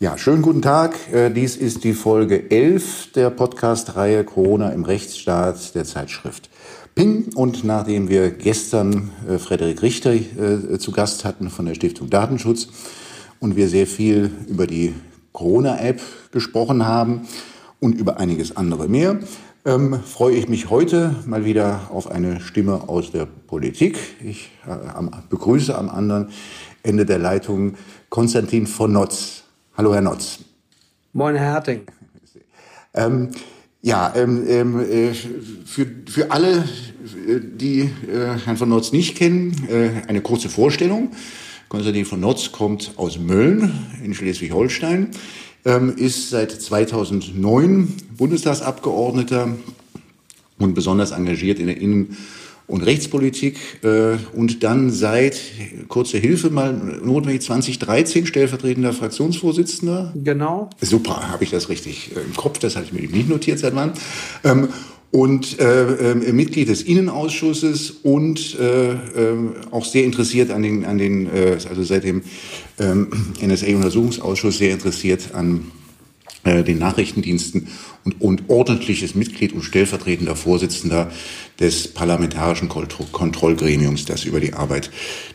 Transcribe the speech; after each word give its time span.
Ja, 0.00 0.16
schönen 0.16 0.42
guten 0.42 0.62
Tag. 0.62 0.96
Äh, 1.12 1.28
dies 1.30 1.56
ist 1.56 1.82
die 1.82 1.92
Folge 1.92 2.52
11 2.52 3.10
der 3.16 3.30
Podcast-Reihe 3.30 4.22
Corona 4.22 4.68
im 4.68 4.84
Rechtsstaat 4.84 5.74
der 5.74 5.84
Zeitschrift 5.84 6.50
Ping. 6.94 7.32
Und 7.34 7.64
nachdem 7.64 8.08
wir 8.08 8.30
gestern 8.30 9.10
äh, 9.28 9.38
Frederik 9.38 9.82
Richter 9.82 10.12
äh, 10.12 10.78
zu 10.78 10.92
Gast 10.92 11.24
hatten 11.24 11.50
von 11.50 11.66
der 11.66 11.74
Stiftung 11.74 12.10
Datenschutz 12.10 12.68
und 13.40 13.56
wir 13.56 13.68
sehr 13.68 13.88
viel 13.88 14.30
über 14.46 14.68
die 14.68 14.94
Corona-App 15.32 16.00
gesprochen 16.30 16.86
haben 16.86 17.26
und 17.80 17.96
über 17.96 18.20
einiges 18.20 18.56
andere 18.56 18.86
mehr, 18.86 19.18
ähm, 19.64 19.98
freue 20.04 20.36
ich 20.36 20.48
mich 20.48 20.70
heute 20.70 21.16
mal 21.26 21.44
wieder 21.44 21.90
auf 21.90 22.08
eine 22.08 22.40
Stimme 22.40 22.88
aus 22.88 23.10
der 23.10 23.26
Politik. 23.26 23.98
Ich 24.22 24.52
äh, 24.64 24.76
begrüße 25.28 25.76
am 25.76 25.88
anderen 25.88 26.28
Ende 26.84 27.04
der 27.04 27.18
Leitung 27.18 27.74
Konstantin 28.10 28.68
von 28.68 28.92
Notz. 28.92 29.42
Hallo, 29.78 29.94
Herr 29.94 30.00
Notz. 30.00 30.40
Moin, 31.12 31.36
Herr 31.36 31.52
Herting. 31.52 31.82
Ähm, 32.94 33.28
ja, 33.80 34.12
ähm, 34.16 34.44
ähm, 34.48 34.80
äh, 34.80 35.14
für, 35.14 35.86
für 36.08 36.32
alle, 36.32 36.64
äh, 37.28 37.38
die 37.40 37.82
äh, 37.82 38.40
Herrn 38.44 38.56
von 38.56 38.70
Notz 38.70 38.90
nicht 38.90 39.16
kennen, 39.16 39.68
äh, 39.70 40.08
eine 40.08 40.20
kurze 40.20 40.48
Vorstellung. 40.48 41.12
Konstantin 41.68 42.06
von 42.06 42.18
Notz 42.18 42.50
kommt 42.50 42.94
aus 42.96 43.20
Mölln 43.20 43.72
in 44.02 44.14
Schleswig-Holstein, 44.14 45.12
ähm, 45.64 45.94
ist 45.96 46.30
seit 46.30 46.50
2009 46.50 47.94
Bundestagsabgeordneter 48.16 49.54
und 50.58 50.74
besonders 50.74 51.12
engagiert 51.12 51.60
in 51.60 51.66
der 51.68 51.80
Innen- 51.80 52.16
und 52.68 52.82
Rechtspolitik 52.82 53.56
äh, 53.82 54.16
und 54.34 54.62
dann 54.62 54.90
seit, 54.90 55.40
kurze 55.88 56.18
Hilfe 56.18 56.50
mal, 56.50 56.72
notwendig 56.72 57.42
2013 57.42 58.26
stellvertretender 58.26 58.92
Fraktionsvorsitzender. 58.92 60.12
Genau. 60.14 60.70
Super, 60.80 61.30
habe 61.30 61.44
ich 61.44 61.50
das 61.50 61.68
richtig 61.70 62.12
äh, 62.14 62.20
im 62.20 62.36
Kopf, 62.36 62.58
das 62.58 62.76
hatte 62.76 62.86
ich 62.86 62.92
mir 62.92 63.08
nicht 63.08 63.28
notiert 63.28 63.58
seit 63.58 63.74
wann. 63.74 63.94
Ähm, 64.44 64.68
und 65.10 65.58
äh, 65.58 66.10
äh, 66.10 66.32
Mitglied 66.32 66.68
des 66.68 66.82
Innenausschusses 66.82 67.90
und 68.02 68.58
äh, 68.60 68.90
äh, 68.90 68.96
auch 69.70 69.86
sehr 69.86 70.04
interessiert 70.04 70.50
an 70.50 70.62
den, 70.62 70.84
an 70.84 70.98
den 70.98 71.26
äh, 71.34 71.56
also 71.68 71.82
seit 71.82 72.04
dem 72.04 72.22
ähm, 72.78 73.08
NSA-Untersuchungsausschuss 73.40 74.58
sehr 74.58 74.72
interessiert 74.72 75.34
an 75.34 75.70
den 76.44 76.78
Nachrichtendiensten 76.78 77.68
und, 78.04 78.20
und 78.20 78.42
ordentliches 78.48 79.14
Mitglied 79.14 79.52
und 79.52 79.62
stellvertretender 79.62 80.36
Vorsitzender 80.36 81.10
des 81.60 81.88
parlamentarischen 81.88 82.68
Kontrollgremiums, 82.68 84.04
das 84.06 84.24
über 84.24 84.40
die 84.40 84.54
Arbeit 84.54 84.90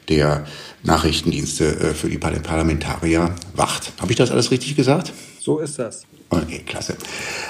der 0.10 0.46
Nachrichtendienste 0.84 1.66
äh, 1.66 1.94
für 1.94 2.10
die 2.10 2.18
Parlamentarier 2.18 3.36
wacht. 3.56 3.94
Habe 4.00 4.12
ich 4.12 4.18
das 4.18 4.32
alles 4.32 4.52
richtig 4.52 4.76
gesagt? 4.76 5.14
So 5.40 5.60
ist 5.60 5.80
das. 5.80 6.06
Okay, 6.30 6.64
klasse. 6.66 6.96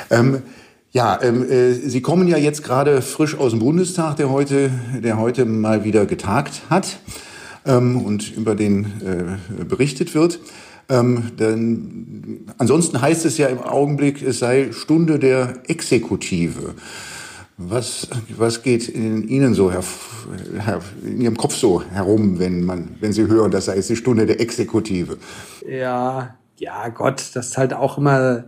Ähm, 0.09 0.41
ja, 0.91 1.19
ähm, 1.22 1.50
äh, 1.50 1.73
Sie 1.73 2.02
kommen 2.02 2.28
ja 2.28 2.38
jetzt 2.38 2.63
gerade 2.63 3.02
frisch 3.02 3.35
aus 3.35 3.52
dem 3.52 3.59
Bundestag, 3.59 4.17
der 4.17 4.30
heute, 4.30 4.72
der 5.03 5.17
heute 5.17 5.45
mal 5.45 5.83
wieder 5.83 6.05
getagt 6.05 6.61
hat 6.69 7.00
ähm, 7.66 7.97
und 7.97 8.35
über 8.35 8.55
den 8.55 8.85
äh, 9.02 9.63
berichtet 9.63 10.13
wird. 10.13 10.39
Ähm, 10.89 11.31
denn 11.39 12.45
ansonsten 12.58 13.02
heißt 13.02 13.26
es 13.26 13.38
ja 13.38 13.48
im 13.48 13.59
Augenblick, 13.59 14.22
es 14.22 14.39
sei 14.39 14.72
Stunde 14.72 15.20
der 15.20 15.64
Exekutive. 15.67 16.75
Was, 17.58 18.08
was 18.36 18.64
geht 18.64 18.90
in 18.90 19.28
Ihnen 19.28 19.53
so, 19.53 19.72
in 21.03 21.22
Ihrem 21.22 21.38
Kopf 21.38 21.56
so 21.56 21.84
herum, 21.84 22.40
wenn 22.40 22.64
man, 22.64 22.95
wenn 23.00 23.14
Sie 23.14 23.28
hören, 23.28 23.52
das 23.52 23.66
sei 23.66 23.75
jetzt 23.75 23.90
die 23.90 23.95
Stunde 23.95 24.25
der 24.25 24.40
Exekutive? 24.42 25.17
Ja, 25.67 26.36
ja, 26.58 26.90
Gott, 26.90 27.23
das 27.34 27.47
ist 27.50 27.58
halt 27.58 27.73
auch 27.73 27.97
immer 27.97 28.45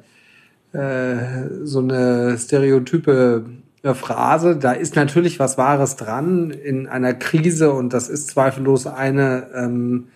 äh, 0.73 1.15
so 1.63 1.79
eine 1.79 2.37
stereotype 2.37 3.45
äh, 3.83 3.93
Phrase. 3.93 4.57
Da 4.57 4.71
ist 4.73 4.95
natürlich 4.95 5.39
was 5.39 5.57
Wahres 5.57 5.95
dran 5.95 6.49
in 6.51 6.87
einer 6.87 7.13
Krise 7.13 7.71
und 7.71 7.93
das 7.93 8.09
ist 8.09 8.27
zweifellos 8.27 8.87
eine, 8.87 9.47
ähm, 9.55 10.07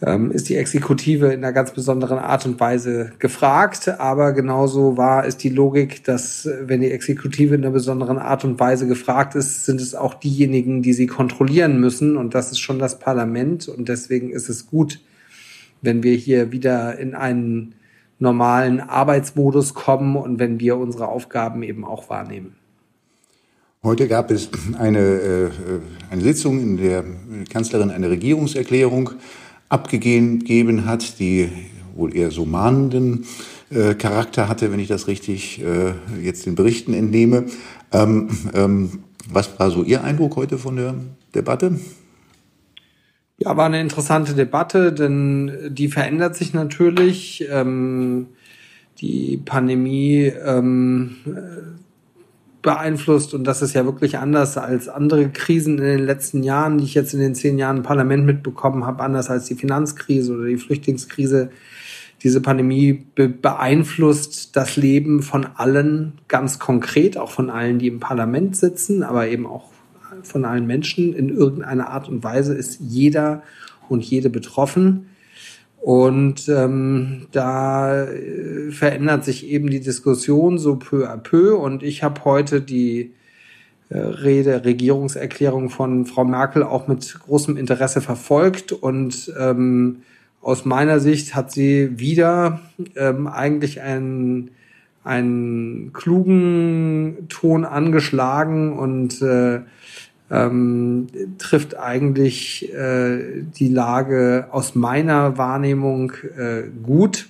ist 0.00 0.50
die 0.50 0.56
Exekutive 0.56 1.28
in 1.28 1.42
einer 1.42 1.54
ganz 1.54 1.70
besonderen 1.70 2.18
Art 2.18 2.44
und 2.44 2.60
Weise 2.60 3.12
gefragt. 3.18 3.88
Aber 3.98 4.32
genauso 4.32 4.98
war 4.98 5.24
ist 5.24 5.42
die 5.42 5.48
Logik, 5.48 6.04
dass 6.04 6.46
wenn 6.64 6.82
die 6.82 6.90
Exekutive 6.90 7.54
in 7.54 7.62
einer 7.62 7.72
besonderen 7.72 8.18
Art 8.18 8.44
und 8.44 8.60
Weise 8.60 8.86
gefragt 8.86 9.34
ist, 9.34 9.64
sind 9.64 9.80
es 9.80 9.94
auch 9.94 10.12
diejenigen, 10.12 10.82
die 10.82 10.92
sie 10.92 11.06
kontrollieren 11.06 11.80
müssen. 11.80 12.18
Und 12.18 12.34
das 12.34 12.52
ist 12.52 12.58
schon 12.58 12.78
das 12.78 12.98
Parlament. 12.98 13.68
Und 13.68 13.88
deswegen 13.88 14.30
ist 14.30 14.50
es 14.50 14.66
gut, 14.66 15.00
wenn 15.80 16.02
wir 16.02 16.14
hier 16.14 16.52
wieder 16.52 16.98
in 16.98 17.14
einen 17.14 17.74
normalen 18.18 18.80
Arbeitsmodus 18.80 19.72
kommen 19.72 20.16
und 20.16 20.38
wenn 20.38 20.60
wir 20.60 20.76
unsere 20.76 21.08
Aufgaben 21.08 21.62
eben 21.62 21.86
auch 21.86 22.10
wahrnehmen. 22.10 22.56
Heute 23.82 24.08
gab 24.08 24.30
es 24.30 24.50
eine, 24.78 24.98
äh, 24.98 25.50
eine 26.10 26.22
Sitzung, 26.22 26.60
in 26.60 26.76
der 26.76 27.04
Kanzlerin 27.50 27.90
eine 27.90 28.10
Regierungserklärung 28.10 29.10
abgegeben 29.68 30.84
hat, 30.84 31.18
die 31.18 31.48
wohl 31.94 32.14
eher 32.14 32.30
so 32.30 32.44
mahnenden 32.44 33.24
äh, 33.70 33.94
Charakter 33.94 34.48
hatte, 34.48 34.70
wenn 34.70 34.80
ich 34.80 34.88
das 34.88 35.08
richtig 35.08 35.62
äh, 35.62 35.94
jetzt 36.22 36.46
den 36.46 36.54
Berichten 36.54 36.94
entnehme. 36.94 37.46
Ähm, 37.92 38.28
ähm, 38.54 39.04
was 39.28 39.58
war 39.58 39.70
so 39.70 39.82
Ihr 39.82 40.04
Eindruck 40.04 40.36
heute 40.36 40.58
von 40.58 40.76
der 40.76 40.94
Debatte? 41.34 41.78
Ja, 43.38 43.56
war 43.56 43.66
eine 43.66 43.80
interessante 43.80 44.34
Debatte, 44.34 44.92
denn 44.92 45.52
die 45.70 45.88
verändert 45.88 46.36
sich 46.36 46.54
natürlich. 46.54 47.44
Ähm, 47.50 48.28
die 49.00 49.36
Pandemie 49.44 50.24
ähm, 50.24 51.16
beeinflusst 52.66 53.32
und 53.32 53.44
das 53.44 53.62
ist 53.62 53.74
ja 53.74 53.84
wirklich 53.84 54.18
anders 54.18 54.58
als 54.58 54.88
andere 54.88 55.28
Krisen 55.28 55.78
in 55.78 55.84
den 55.84 56.04
letzten 56.04 56.42
Jahren, 56.42 56.78
die 56.78 56.84
ich 56.84 56.94
jetzt 56.94 57.14
in 57.14 57.20
den 57.20 57.36
zehn 57.36 57.58
Jahren 57.58 57.76
im 57.76 57.82
Parlament 57.84 58.26
mitbekommen 58.26 58.84
habe, 58.84 59.04
anders 59.04 59.30
als 59.30 59.44
die 59.44 59.54
Finanzkrise 59.54 60.34
oder 60.34 60.46
die 60.46 60.56
Flüchtlingskrise. 60.56 61.50
Diese 62.24 62.40
Pandemie 62.40 63.04
be 63.14 63.28
beeinflusst 63.28 64.56
das 64.56 64.74
Leben 64.76 65.22
von 65.22 65.46
allen 65.54 66.14
ganz 66.26 66.58
konkret, 66.58 67.16
auch 67.16 67.30
von 67.30 67.50
allen, 67.50 67.78
die 67.78 67.86
im 67.86 68.00
Parlament 68.00 68.56
sitzen, 68.56 69.04
aber 69.04 69.28
eben 69.28 69.46
auch 69.46 69.70
von 70.24 70.44
allen 70.44 70.66
Menschen. 70.66 71.14
In 71.14 71.28
irgendeiner 71.28 71.90
Art 71.90 72.08
und 72.08 72.24
Weise 72.24 72.52
ist 72.52 72.80
jeder 72.80 73.44
und 73.88 74.02
jede 74.02 74.28
betroffen. 74.28 75.06
Und 75.80 76.48
ähm, 76.48 77.26
da 77.32 78.04
äh, 78.04 78.70
verändert 78.72 79.24
sich 79.24 79.46
eben 79.46 79.70
die 79.70 79.80
Diskussion 79.80 80.58
so 80.58 80.76
peu 80.76 81.08
à 81.08 81.16
peu. 81.16 81.56
Und 81.56 81.82
ich 81.82 82.02
habe 82.02 82.24
heute 82.24 82.60
die 82.60 83.12
äh, 83.88 83.98
Rede, 83.98 84.64
Regierungserklärung 84.64 85.70
von 85.70 86.06
Frau 86.06 86.24
Merkel 86.24 86.64
auch 86.64 86.88
mit 86.88 87.18
großem 87.20 87.56
Interesse 87.56 88.00
verfolgt. 88.00 88.72
Und 88.72 89.32
ähm, 89.38 89.98
aus 90.42 90.64
meiner 90.64 90.98
Sicht 91.00 91.34
hat 91.34 91.52
sie 91.52 91.98
wieder 91.98 92.60
ähm, 92.96 93.26
eigentlich 93.26 93.80
einen, 93.80 94.50
einen 95.04 95.92
klugen 95.92 97.26
Ton 97.28 97.64
angeschlagen 97.64 98.72
und 98.76 99.22
äh, 99.22 99.60
ähm, 100.30 101.06
trifft 101.38 101.76
eigentlich 101.76 102.72
äh, 102.72 103.42
die 103.58 103.68
Lage 103.68 104.48
aus 104.50 104.74
meiner 104.74 105.38
Wahrnehmung 105.38 106.12
äh, 106.36 106.64
gut. 106.82 107.28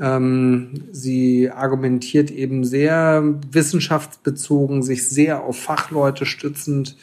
Ähm, 0.00 0.70
sie 0.92 1.50
argumentiert 1.50 2.30
eben 2.30 2.64
sehr 2.64 3.22
wissenschaftsbezogen, 3.50 4.82
sich 4.82 5.08
sehr 5.08 5.42
auf 5.42 5.58
Fachleute 5.58 6.26
stützend. 6.26 6.96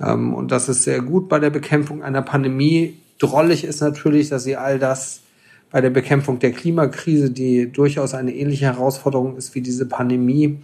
Ähm, 0.00 0.34
und 0.34 0.50
das 0.50 0.68
ist 0.68 0.84
sehr 0.84 1.00
gut 1.02 1.28
bei 1.28 1.38
der 1.38 1.50
Bekämpfung 1.50 2.02
einer 2.02 2.22
Pandemie. 2.22 2.98
Drollig 3.18 3.64
ist 3.64 3.80
natürlich, 3.80 4.28
dass 4.28 4.44
sie 4.44 4.56
all 4.56 4.78
das 4.78 5.20
bei 5.70 5.80
der 5.80 5.90
Bekämpfung 5.90 6.38
der 6.38 6.52
Klimakrise, 6.52 7.30
die 7.30 7.72
durchaus 7.72 8.12
eine 8.12 8.34
ähnliche 8.34 8.66
Herausforderung 8.66 9.36
ist 9.36 9.54
wie 9.54 9.62
diese 9.62 9.86
Pandemie, 9.86 10.58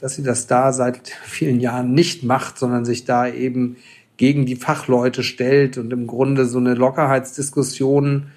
dass 0.00 0.14
sie 0.14 0.22
das 0.22 0.46
da 0.46 0.72
seit 0.72 1.08
vielen 1.24 1.60
Jahren 1.60 1.92
nicht 1.92 2.22
macht, 2.22 2.58
sondern 2.58 2.84
sich 2.84 3.04
da 3.04 3.28
eben 3.28 3.76
gegen 4.16 4.46
die 4.46 4.56
Fachleute 4.56 5.22
stellt 5.22 5.78
und 5.78 5.92
im 5.92 6.06
Grunde 6.06 6.46
so 6.46 6.58
eine 6.58 6.74
Lockerheitsdiskussion 6.74 8.28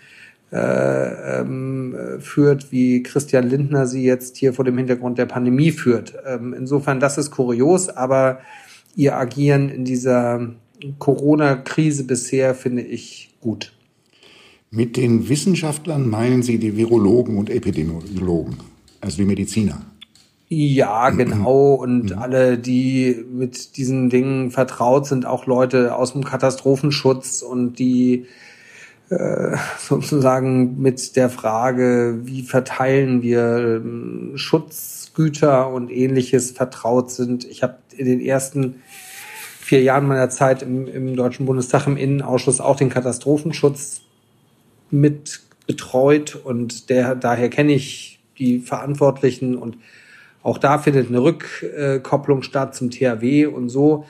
äh, 0.52 1.40
ähm, 1.40 1.96
führt, 2.20 2.72
wie 2.72 3.04
Christian 3.04 3.48
Lindner 3.48 3.86
sie 3.86 4.04
jetzt 4.04 4.38
hier 4.38 4.54
vor 4.54 4.66
dem 4.66 4.78
Hintergrund 4.78 5.18
der 5.18 5.26
Pandemie 5.26 5.72
führt. 5.72 6.16
Ähm, 6.26 6.54
insofern, 6.58 7.00
das 7.00 7.18
ist 7.18 7.32
kurios, 7.32 7.90
aber 7.90 8.40
ihr 8.96 9.16
Agieren 9.16 9.70
in 9.70 9.86
dieser 9.86 10.50
Corona-Krise 10.98 12.06
bisher 12.06 12.56
finde 12.56 12.82
ich 12.82 13.30
gut. 13.42 13.74
Mit 14.72 14.98
den 14.98 15.30
Wissenschaftlern 15.30 16.10
meinen 16.10 16.44
Sie 16.44 16.58
die 16.58 16.76
Virologen 16.76 17.38
und 17.38 17.50
Epidemiologen, 17.50 18.58
also 19.02 19.18
die 19.18 19.26
Mediziner? 19.26 19.82
Ja, 20.50 21.12
genau. 21.12 21.74
Und 21.80 22.12
mhm. 22.12 22.18
alle, 22.18 22.58
die 22.58 23.24
mit 23.32 23.78
diesen 23.78 24.10
Dingen 24.10 24.52
vertraut 24.52 25.06
sind, 25.06 25.26
auch 25.26 25.46
Leute 25.46 25.96
aus 25.96 26.14
dem 26.14 26.26
Katastrophenschutz 26.26 27.44
und 27.44 27.78
die 27.78 28.26
äh, 29.10 29.56
sozusagen 29.80 30.82
mit 30.82 31.16
der 31.16 31.30
Frage, 31.30 32.20
wie 32.24 32.42
verteilen 32.42 33.22
wir 33.22 33.82
ähm, 33.82 34.34
Schutzgüter 34.36 35.72
und 35.72 35.92
ähnliches 35.92 36.52
vertraut 36.52 37.12
sind. 37.12 37.46
Ich 37.46 37.62
habe 37.62 37.78
in 37.96 38.06
den 38.06 38.20
ersten 38.20 38.82
vier 39.60 39.84
Jahren 39.84 40.08
meiner 40.08 40.32
Zeit 40.32 40.64
im, 40.64 40.88
im 40.88 41.16
Deutschen 41.16 41.46
Bundestag 41.46 41.86
im 41.86 41.96
Innenausschuss 41.96 42.60
auch 42.60 42.76
den 42.76 42.90
Katastrophenschutz 42.90 44.02
mit 44.90 45.42
betreut 45.68 46.36
und 46.36 46.90
der, 46.90 47.14
daher 47.14 47.50
kenne 47.50 47.74
ich 47.74 48.20
die 48.40 48.58
Verantwortlichen 48.58 49.56
und 49.56 49.78
auch 50.44 50.58
da 50.58 50.78
findet 50.78 51.10
eine 51.10 51.22
Rückkopplung 51.22 52.44
statt 52.44 52.76
zum 52.76 52.92
THW 52.92 53.48
und 53.48 53.70
so. 53.70 54.06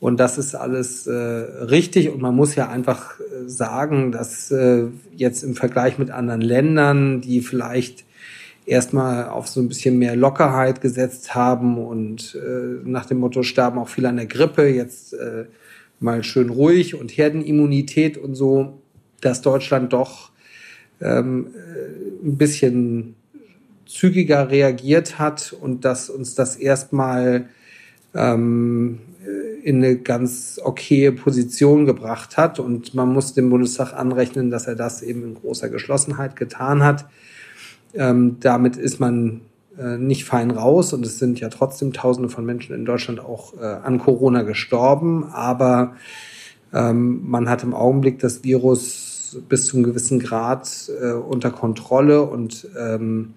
Und 0.00 0.20
das 0.20 0.36
ist 0.38 0.54
alles 0.54 1.06
äh, 1.06 1.12
richtig. 1.14 2.10
Und 2.10 2.20
man 2.20 2.36
muss 2.36 2.54
ja 2.54 2.68
einfach 2.68 3.18
äh, 3.20 3.48
sagen, 3.48 4.12
dass 4.12 4.50
äh, 4.50 4.84
jetzt 5.16 5.42
im 5.42 5.54
Vergleich 5.54 5.98
mit 5.98 6.10
anderen 6.10 6.42
Ländern, 6.42 7.20
die 7.22 7.40
vielleicht 7.40 8.04
erstmal 8.66 9.28
auf 9.28 9.48
so 9.48 9.60
ein 9.60 9.68
bisschen 9.68 9.98
mehr 9.98 10.16
Lockerheit 10.16 10.80
gesetzt 10.80 11.34
haben 11.34 11.78
und 11.78 12.34
äh, 12.34 12.80
nach 12.84 13.06
dem 13.06 13.18
Motto 13.18 13.42
sterben 13.42 13.78
auch 13.78 13.88
viele 13.88 14.08
an 14.08 14.16
der 14.16 14.26
Grippe, 14.26 14.66
jetzt 14.66 15.14
äh, 15.14 15.44
mal 16.00 16.22
schön 16.22 16.50
ruhig 16.50 16.94
und 16.94 17.10
Herdenimmunität 17.10 18.18
und 18.18 18.34
so, 18.34 18.80
dass 19.20 19.42
Deutschland 19.42 19.92
doch 19.92 20.30
ähm, 21.00 21.48
äh, 21.54 22.26
ein 22.26 22.36
bisschen 22.36 23.16
zügiger 23.94 24.50
reagiert 24.50 25.18
hat 25.18 25.52
und 25.58 25.84
dass 25.84 26.10
uns 26.10 26.34
das 26.34 26.56
erstmal 26.56 27.48
ähm, 28.12 28.98
in 29.62 29.76
eine 29.76 29.96
ganz 29.96 30.60
okaye 30.62 31.12
Position 31.12 31.86
gebracht 31.86 32.36
hat. 32.36 32.58
Und 32.58 32.94
man 32.94 33.12
muss 33.12 33.34
dem 33.34 33.50
Bundestag 33.50 33.94
anrechnen, 33.94 34.50
dass 34.50 34.66
er 34.66 34.74
das 34.74 35.02
eben 35.02 35.22
in 35.22 35.34
großer 35.34 35.68
Geschlossenheit 35.68 36.36
getan 36.36 36.82
hat. 36.82 37.06
Ähm, 37.94 38.38
damit 38.40 38.76
ist 38.76 38.98
man 38.98 39.42
äh, 39.78 39.96
nicht 39.96 40.24
fein 40.24 40.50
raus 40.50 40.92
und 40.92 41.06
es 41.06 41.18
sind 41.20 41.38
ja 41.38 41.48
trotzdem 41.48 41.92
Tausende 41.92 42.28
von 42.28 42.44
Menschen 42.44 42.74
in 42.74 42.84
Deutschland 42.84 43.20
auch 43.20 43.54
äh, 43.54 43.64
an 43.64 43.98
Corona 43.98 44.42
gestorben. 44.42 45.24
Aber 45.32 45.94
ähm, 46.72 47.20
man 47.24 47.48
hat 47.48 47.62
im 47.62 47.74
Augenblick 47.74 48.18
das 48.18 48.42
Virus 48.42 49.40
bis 49.48 49.66
zu 49.66 49.76
einem 49.76 49.84
gewissen 49.84 50.18
Grad 50.18 50.90
äh, 51.00 51.12
unter 51.12 51.50
Kontrolle 51.50 52.22
und 52.22 52.68
ähm, 52.78 53.34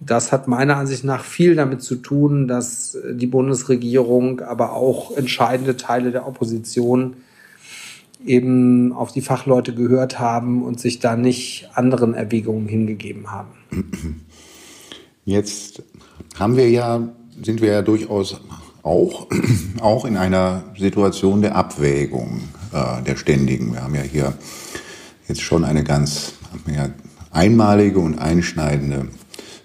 das 0.00 0.32
hat 0.32 0.48
meiner 0.48 0.76
Ansicht 0.76 1.04
nach 1.04 1.24
viel 1.24 1.54
damit 1.54 1.82
zu 1.82 1.96
tun, 1.96 2.48
dass 2.48 2.96
die 3.12 3.26
Bundesregierung, 3.26 4.40
aber 4.40 4.72
auch 4.72 5.14
entscheidende 5.16 5.76
Teile 5.76 6.10
der 6.10 6.26
Opposition 6.26 7.16
eben 8.24 8.92
auf 8.92 9.12
die 9.12 9.20
Fachleute 9.20 9.74
gehört 9.74 10.18
haben 10.18 10.62
und 10.62 10.80
sich 10.80 11.00
da 11.00 11.16
nicht 11.16 11.68
anderen 11.74 12.14
Erwägungen 12.14 12.66
hingegeben 12.66 13.30
haben. 13.30 13.50
Jetzt 15.24 15.82
haben 16.38 16.56
wir 16.56 16.70
ja, 16.70 17.08
sind 17.42 17.60
wir 17.60 17.72
ja 17.72 17.82
durchaus 17.82 18.40
auch, 18.82 19.28
auch 19.80 20.04
in 20.06 20.16
einer 20.16 20.64
Situation 20.78 21.42
der 21.42 21.56
Abwägung 21.56 22.40
äh, 22.72 23.02
der 23.02 23.16
Ständigen. 23.16 23.74
Wir 23.74 23.82
haben 23.82 23.94
ja 23.94 24.02
hier 24.02 24.34
jetzt 25.28 25.42
schon 25.42 25.64
eine 25.64 25.84
ganz 25.84 26.34
ja, 26.66 26.88
einmalige 27.30 28.00
und 28.00 28.18
einschneidende 28.18 29.08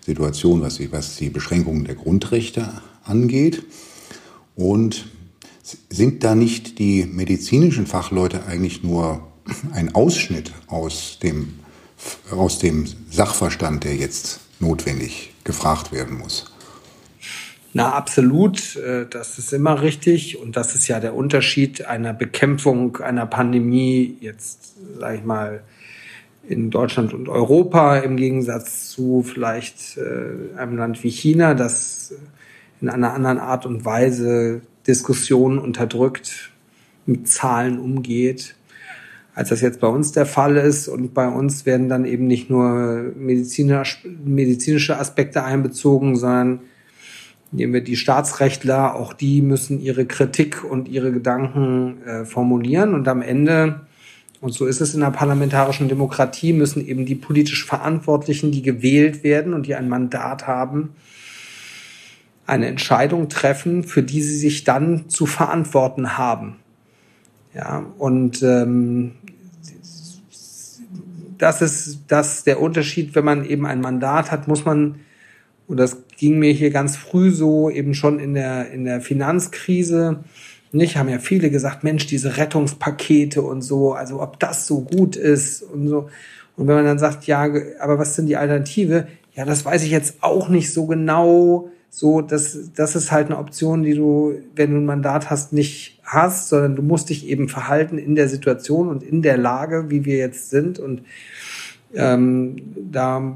Situation, 0.05 0.61
was 0.61 0.75
die, 0.75 0.91
was 0.91 1.15
die 1.15 1.29
Beschränkungen 1.29 1.85
der 1.85 1.95
Grundrechte 1.95 2.69
angeht. 3.03 3.63
Und 4.55 5.07
sind 5.89 6.23
da 6.23 6.35
nicht 6.35 6.77
die 6.77 7.05
medizinischen 7.05 7.87
Fachleute 7.87 8.45
eigentlich 8.45 8.83
nur 8.83 9.27
ein 9.71 9.95
Ausschnitt 9.95 10.51
aus 10.67 11.17
dem, 11.21 11.59
aus 12.31 12.59
dem 12.59 12.85
Sachverstand, 13.09 13.83
der 13.83 13.95
jetzt 13.95 14.41
notwendig 14.59 15.33
gefragt 15.43 15.91
werden 15.91 16.17
muss? 16.17 16.51
Na, 17.73 17.91
absolut. 17.93 18.75
Äh, 18.77 19.07
das 19.09 19.39
ist 19.39 19.53
immer 19.53 19.81
richtig. 19.81 20.37
Und 20.37 20.55
das 20.55 20.75
ist 20.75 20.87
ja 20.87 20.99
der 20.99 21.15
Unterschied 21.15 21.85
einer 21.85 22.13
Bekämpfung 22.13 22.97
einer 22.97 23.25
Pandemie, 23.25 24.17
jetzt 24.21 24.75
sage 24.99 25.17
ich 25.17 25.23
mal, 25.23 25.63
in 26.47 26.69
Deutschland 26.69 27.13
und 27.13 27.29
Europa 27.29 27.97
im 27.97 28.17
Gegensatz 28.17 28.89
zu 28.89 29.23
vielleicht 29.23 29.97
äh, 29.97 30.57
einem 30.57 30.77
Land 30.77 31.03
wie 31.03 31.09
China, 31.09 31.53
das 31.53 32.13
in 32.81 32.89
einer 32.89 33.13
anderen 33.13 33.39
Art 33.39 33.65
und 33.65 33.85
Weise 33.85 34.61
Diskussionen 34.87 35.57
unterdrückt, 35.57 36.51
mit 37.05 37.27
Zahlen 37.27 37.79
umgeht, 37.79 38.55
als 39.33 39.49
das 39.49 39.61
jetzt 39.61 39.79
bei 39.79 39.87
uns 39.87 40.11
der 40.11 40.25
Fall 40.25 40.57
ist. 40.57 40.87
Und 40.87 41.13
bei 41.13 41.27
uns 41.27 41.65
werden 41.65 41.89
dann 41.89 42.05
eben 42.05 42.27
nicht 42.27 42.49
nur 42.49 43.11
medizinische 43.15 44.99
Aspekte 44.99 45.43
einbezogen, 45.43 46.15
sondern 46.15 46.61
nehmen 47.51 47.73
wir 47.73 47.83
die 47.83 47.95
Staatsrechtler, 47.95 48.95
auch 48.95 49.13
die 49.13 49.41
müssen 49.41 49.79
ihre 49.79 50.05
Kritik 50.05 50.63
und 50.63 50.87
ihre 50.87 51.11
Gedanken 51.11 52.03
äh, 52.03 52.25
formulieren. 52.25 52.93
Und 52.93 53.07
am 53.07 53.21
Ende 53.21 53.81
und 54.45 54.51
so 54.51 54.67
ist 54.67 54.79
es 54.79 54.93
in 54.93 54.99
der 54.99 55.09
parlamentarischen 55.09 55.89
Demokratie, 55.89 56.53
müssen 56.53 56.87
eben 56.87 57.07
die 57.07 57.15
politisch 57.15 57.65
Verantwortlichen, 57.65 58.51
die 58.51 58.61
gewählt 58.61 59.23
werden 59.23 59.55
und 59.55 59.65
die 59.65 59.73
ein 59.73 59.89
Mandat 59.89 60.45
haben, 60.45 60.91
eine 62.45 62.67
Entscheidung 62.67 63.27
treffen, 63.27 63.83
für 63.83 64.03
die 64.03 64.21
sie 64.21 64.37
sich 64.37 64.63
dann 64.63 65.09
zu 65.09 65.25
verantworten 65.25 66.19
haben. 66.19 66.57
Ja, 67.55 67.87
und 67.97 68.43
ähm, 68.43 69.13
das 71.39 71.63
ist 71.63 72.01
das 72.07 72.43
der 72.43 72.61
Unterschied, 72.61 73.15
wenn 73.15 73.25
man 73.25 73.45
eben 73.45 73.65
ein 73.65 73.81
Mandat 73.81 74.29
hat, 74.29 74.47
muss 74.47 74.63
man, 74.63 74.99
und 75.65 75.77
das 75.77 76.03
ging 76.19 76.37
mir 76.37 76.53
hier 76.53 76.69
ganz 76.69 76.95
früh 76.97 77.31
so, 77.31 77.71
eben 77.71 77.95
schon 77.95 78.19
in 78.19 78.35
der, 78.35 78.69
in 78.69 78.85
der 78.85 79.01
Finanzkrise, 79.01 80.23
nicht? 80.75 80.97
Haben 80.97 81.09
ja 81.09 81.19
viele 81.19 81.49
gesagt, 81.49 81.83
Mensch, 81.83 82.05
diese 82.07 82.37
Rettungspakete 82.37 83.41
und 83.41 83.61
so, 83.61 83.93
also 83.93 84.21
ob 84.21 84.39
das 84.39 84.67
so 84.67 84.81
gut 84.81 85.15
ist 85.15 85.63
und 85.63 85.87
so. 85.87 86.09
Und 86.57 86.67
wenn 86.67 86.75
man 86.75 86.85
dann 86.85 86.99
sagt, 86.99 87.27
ja, 87.27 87.47
aber 87.79 87.99
was 87.99 88.15
sind 88.15 88.27
die 88.27 88.37
Alternative? 88.37 89.07
Ja, 89.33 89.45
das 89.45 89.65
weiß 89.65 89.83
ich 89.83 89.91
jetzt 89.91 90.17
auch 90.21 90.47
nicht 90.47 90.71
so 90.71 90.85
genau. 90.85 91.69
So, 91.89 92.21
das, 92.21 92.71
das 92.75 92.95
ist 92.95 93.11
halt 93.11 93.27
eine 93.27 93.37
Option, 93.37 93.83
die 93.83 93.93
du, 93.93 94.35
wenn 94.55 94.71
du 94.71 94.77
ein 94.77 94.85
Mandat 94.85 95.29
hast, 95.29 95.53
nicht 95.53 95.99
hast, 96.03 96.49
sondern 96.49 96.75
du 96.75 96.81
musst 96.81 97.09
dich 97.09 97.27
eben 97.27 97.49
verhalten 97.49 97.97
in 97.97 98.15
der 98.15 98.27
Situation 98.27 98.89
und 98.89 99.03
in 99.03 99.21
der 99.21 99.37
Lage, 99.37 99.89
wie 99.89 100.05
wir 100.05 100.17
jetzt 100.17 100.49
sind. 100.49 100.79
Und 100.79 101.03
ähm, 101.93 102.57
da 102.91 103.35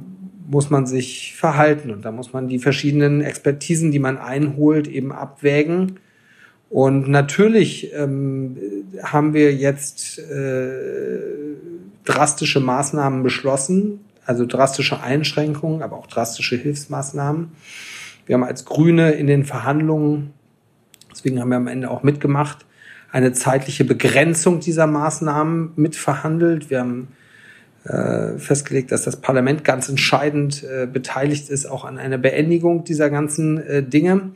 muss 0.49 0.69
man 0.69 0.87
sich 0.87 1.35
verhalten 1.37 1.91
und 1.91 2.03
da 2.05 2.11
muss 2.11 2.33
man 2.33 2.47
die 2.47 2.59
verschiedenen 2.59 3.21
Expertisen, 3.21 3.91
die 3.91 3.99
man 3.99 4.17
einholt, 4.17 4.87
eben 4.87 5.11
abwägen 5.11 5.99
und 6.69 7.07
natürlich 7.07 7.91
ähm, 7.93 8.57
haben 9.01 9.33
wir 9.33 9.53
jetzt 9.53 10.19
äh, 10.19 11.19
drastische 12.05 12.59
Maßnahmen 12.59 13.23
beschlossen, 13.23 14.01
also 14.25 14.45
drastische 14.45 15.01
Einschränkungen, 15.01 15.81
aber 15.81 15.97
auch 15.97 16.07
drastische 16.07 16.55
Hilfsmaßnahmen. 16.55 17.51
Wir 18.27 18.35
haben 18.35 18.43
als 18.43 18.65
Grüne 18.65 19.11
in 19.11 19.25
den 19.25 19.45
Verhandlungen, 19.45 20.33
deswegen 21.11 21.39
haben 21.41 21.49
wir 21.49 21.57
am 21.57 21.67
Ende 21.67 21.89
auch 21.89 22.03
mitgemacht, 22.03 22.65
eine 23.11 23.33
zeitliche 23.33 23.85
Begrenzung 23.85 24.59
dieser 24.59 24.85
Maßnahmen 24.85 25.71
mitverhandelt. 25.75 26.69
Wir 26.69 26.81
haben 26.81 27.07
äh, 27.85 28.37
festgelegt, 28.37 28.91
dass 28.91 29.03
das 29.03 29.15
Parlament 29.15 29.63
ganz 29.63 29.89
entscheidend 29.89 30.63
äh, 30.63 30.85
beteiligt 30.85 31.49
ist, 31.49 31.65
auch 31.65 31.85
an 31.85 31.97
einer 31.97 32.19
Beendigung 32.19 32.83
dieser 32.83 33.09
ganzen 33.09 33.57
äh, 33.57 33.81
Dinge. 33.81 34.31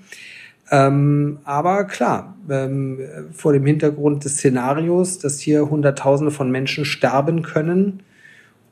Ähm, 0.71 1.39
aber 1.43 1.83
klar, 1.85 2.35
ähm, 2.49 2.99
vor 3.33 3.53
dem 3.53 3.65
Hintergrund 3.65 4.25
des 4.25 4.37
Szenarios, 4.37 5.19
dass 5.19 5.39
hier 5.39 5.69
Hunderttausende 5.69 6.31
von 6.31 6.49
Menschen 6.51 6.85
sterben 6.85 7.41
können, 7.41 8.03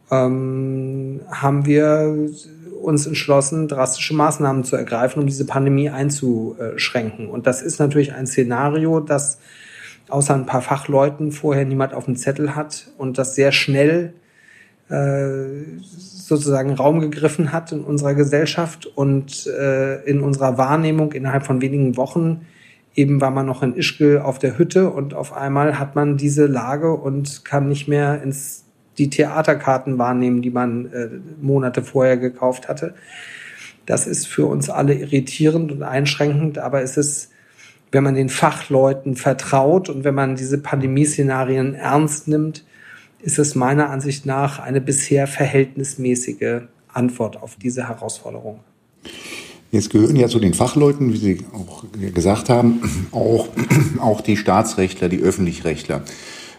ähm, 0.10 1.22
haben 1.30 1.66
wir 1.66 2.30
uns 2.82 3.06
entschlossen, 3.06 3.68
drastische 3.68 4.16
Maßnahmen 4.16 4.64
zu 4.64 4.76
ergreifen, 4.76 5.22
um 5.22 5.28
diese 5.28 5.46
Pandemie 5.46 5.90
einzuschränken. 5.90 7.28
Und 7.28 7.48
das 7.48 7.62
ist 7.62 7.80
natürlich 7.80 8.14
ein 8.14 8.28
Szenario, 8.28 9.00
das 9.00 9.40
außer 10.10 10.34
ein 10.34 10.46
paar 10.46 10.62
Fachleuten 10.62 11.32
vorher 11.32 11.66
niemand 11.66 11.94
auf 11.94 12.06
dem 12.06 12.16
Zettel 12.16 12.56
hat 12.56 12.92
und 12.98 13.18
das 13.18 13.36
sehr 13.36 13.52
schnell 13.52 14.14
sozusagen 16.32 16.74
Raum 16.74 17.00
gegriffen 17.00 17.52
hat 17.52 17.72
in 17.72 17.82
unserer 17.82 18.14
Gesellschaft 18.14 18.86
und 18.86 19.48
äh, 19.48 20.04
in 20.04 20.22
unserer 20.22 20.58
Wahrnehmung 20.58 21.14
innerhalb 21.14 21.46
von 21.46 21.62
wenigen 21.62 21.98
Wochen. 21.98 22.46
Eben 22.94 23.22
war 23.22 23.32
man 23.32 23.46
noch 23.46 23.64
in 23.64 23.76
Ischgl 23.76 24.20
auf 24.20 24.38
der 24.38 24.58
Hütte 24.58 24.90
und 24.90 25.14
auf 25.14 25.34
einmal 25.34 25.80
hat 25.80 25.96
man 25.96 26.18
diese 26.18 26.46
Lage 26.46 26.94
und 26.94 27.46
kann 27.46 27.70
nicht 27.70 27.88
mehr 27.88 28.22
ins 28.22 28.66
die 28.98 29.10
Theaterkarten 29.10 29.98
wahrnehmen, 29.98 30.42
die 30.42 30.50
man 30.50 30.92
äh, 30.92 31.10
Monate 31.42 31.82
vorher 31.82 32.18
gekauft 32.18 32.68
hatte. 32.68 32.94
Das 33.86 34.06
ist 34.06 34.28
für 34.28 34.46
uns 34.46 34.70
alle 34.70 34.94
irritierend 34.94 35.72
und 35.72 35.84
einschränkend, 35.84 36.60
aber 36.60 36.82
es 36.82 36.98
ist, 36.98 37.32
wenn 37.92 38.04
man 38.04 38.16
den 38.16 38.30
Fachleuten 38.30 39.16
vertraut 39.16 39.90
und 39.90 40.04
wenn 40.04 40.14
man 40.14 40.36
diese 40.36 40.60
Pandemieszenarien 40.60 41.74
ernst 41.74 42.28
nimmt, 42.28 42.64
ist 43.24 43.40
es 43.40 43.56
meiner 43.56 43.90
Ansicht 43.90 44.26
nach 44.26 44.60
eine 44.60 44.82
bisher 44.82 45.28
verhältnismäßige 45.28 46.62
Antwort 46.88 47.42
auf 47.42 47.56
diese 47.56 47.88
Herausforderung. 47.88 48.60
Jetzt 49.72 49.90
gehören 49.90 50.18
ja 50.18 50.28
zu 50.28 50.40
den 50.40 50.54
Fachleuten, 50.54 51.14
wie 51.14 51.18
Sie 51.18 51.46
auch 51.54 51.86
gesagt 52.14 52.50
haben, 52.50 52.82
auch, 53.12 53.48
auch 54.00 54.22
die 54.22 54.36
Staatsrechtler, 54.36 55.08
die 55.08 55.20
Öffentlichrechtler. 55.20 56.04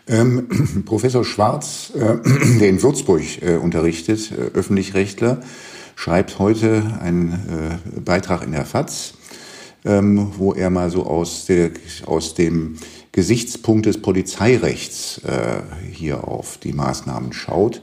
Ähm, 0.09 0.49
Professor 0.87 1.25
Schwarz, 1.25 1.93
äh, 1.95 2.17
der 2.59 2.69
in 2.69 2.83
Würzburg 2.83 3.23
äh, 3.43 3.57
unterrichtet, 3.57 4.33
äh, 4.33 4.57
Öffentlichrechtler, 4.57 5.41
schreibt 5.95 6.39
heute 6.39 6.99
einen 7.01 7.33
äh, 7.97 8.01
Beitrag 8.01 8.45
in 8.45 8.53
der 8.53 8.65
FAZ, 8.65 9.15
ähm, 9.85 10.33
wo 10.39 10.55
er 10.55 10.71
mal 10.71 10.91
so 10.91 11.05
aus, 11.05 11.45
der, 11.47 11.71
aus 12.07 12.35
dem 12.35 12.77
Gesichtspunkt 13.13 13.87
des 13.87 14.01
Polizeirechts 14.01 15.19
äh, 15.19 15.63
hier 15.93 16.27
auf 16.27 16.57
die 16.59 16.73
Maßnahmen 16.73 17.33
schaut 17.33 17.83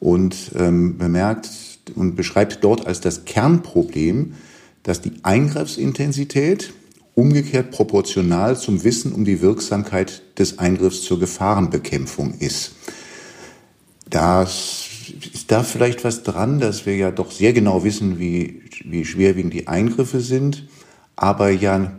und 0.00 0.52
ähm, 0.56 0.96
bemerkt 0.96 1.50
und 1.94 2.16
beschreibt 2.16 2.64
dort 2.64 2.86
als 2.86 3.00
das 3.00 3.26
Kernproblem, 3.26 4.34
dass 4.82 5.00
die 5.02 5.12
Eingriffsintensität 5.22 6.72
umgekehrt 7.14 7.70
proportional 7.70 8.58
zum 8.58 8.82
Wissen 8.84 9.12
um 9.12 9.24
die 9.24 9.40
Wirksamkeit 9.40 10.22
des 10.38 10.58
Eingriffs 10.58 11.02
zur 11.02 11.18
Gefahrenbekämpfung 11.18 12.34
ist. 12.38 12.72
Das 14.08 14.86
ist 15.32 15.50
da 15.50 15.62
vielleicht 15.62 16.04
was 16.04 16.22
dran, 16.22 16.60
dass 16.60 16.86
wir 16.86 16.96
ja 16.96 17.10
doch 17.10 17.30
sehr 17.30 17.52
genau 17.52 17.84
wissen, 17.84 18.18
wie, 18.18 18.62
wie 18.84 19.04
schwerwiegend 19.04 19.54
die 19.54 19.66
Eingriffe 19.66 20.20
sind, 20.20 20.68
aber 21.16 21.50
ja 21.50 21.92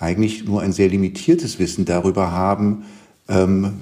eigentlich 0.00 0.44
nur 0.46 0.62
ein 0.62 0.72
sehr 0.72 0.88
limitiertes 0.88 1.58
Wissen 1.60 1.84
darüber 1.84 2.32
haben, 2.32 2.84
ähm, 3.28 3.74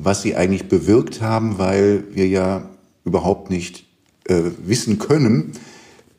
was 0.00 0.22
sie 0.22 0.36
eigentlich 0.36 0.68
bewirkt 0.68 1.20
haben, 1.20 1.58
weil 1.58 2.04
wir 2.12 2.28
ja 2.28 2.68
überhaupt 3.04 3.50
nicht 3.50 3.84
äh, 4.28 4.42
wissen 4.64 4.98
können, 4.98 5.52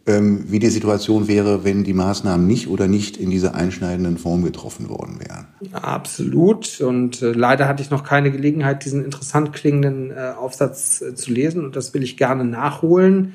ähm, 0.07 0.45
wie 0.49 0.59
die 0.59 0.69
Situation 0.69 1.27
wäre, 1.27 1.63
wenn 1.63 1.83
die 1.83 1.93
Maßnahmen 1.93 2.45
nicht 2.45 2.67
oder 2.67 2.87
nicht 2.87 3.17
in 3.17 3.29
dieser 3.29 3.55
einschneidenden 3.55 4.17
Form 4.17 4.43
getroffen 4.43 4.89
worden 4.89 5.19
wären. 5.19 5.45
Absolut. 5.73 6.81
Und 6.81 7.21
äh, 7.21 7.31
leider 7.31 7.67
hatte 7.67 7.81
ich 7.81 7.89
noch 7.91 8.03
keine 8.03 8.31
Gelegenheit, 8.31 8.83
diesen 8.83 9.05
interessant 9.05 9.53
klingenden 9.53 10.11
äh, 10.11 10.33
Aufsatz 10.37 11.01
äh, 11.01 11.15
zu 11.15 11.31
lesen. 11.31 11.65
Und 11.65 11.75
das 11.75 11.93
will 11.93 12.03
ich 12.03 12.17
gerne 12.17 12.45
nachholen. 12.45 13.33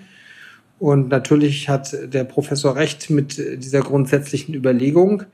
Und 0.79 1.09
natürlich 1.09 1.69
hat 1.69 1.97
der 2.14 2.25
Professor 2.25 2.76
recht 2.76 3.11
mit 3.11 3.38
äh, 3.38 3.57
dieser 3.57 3.81
grundsätzlichen 3.81 4.55
Überlegung. 4.55 5.25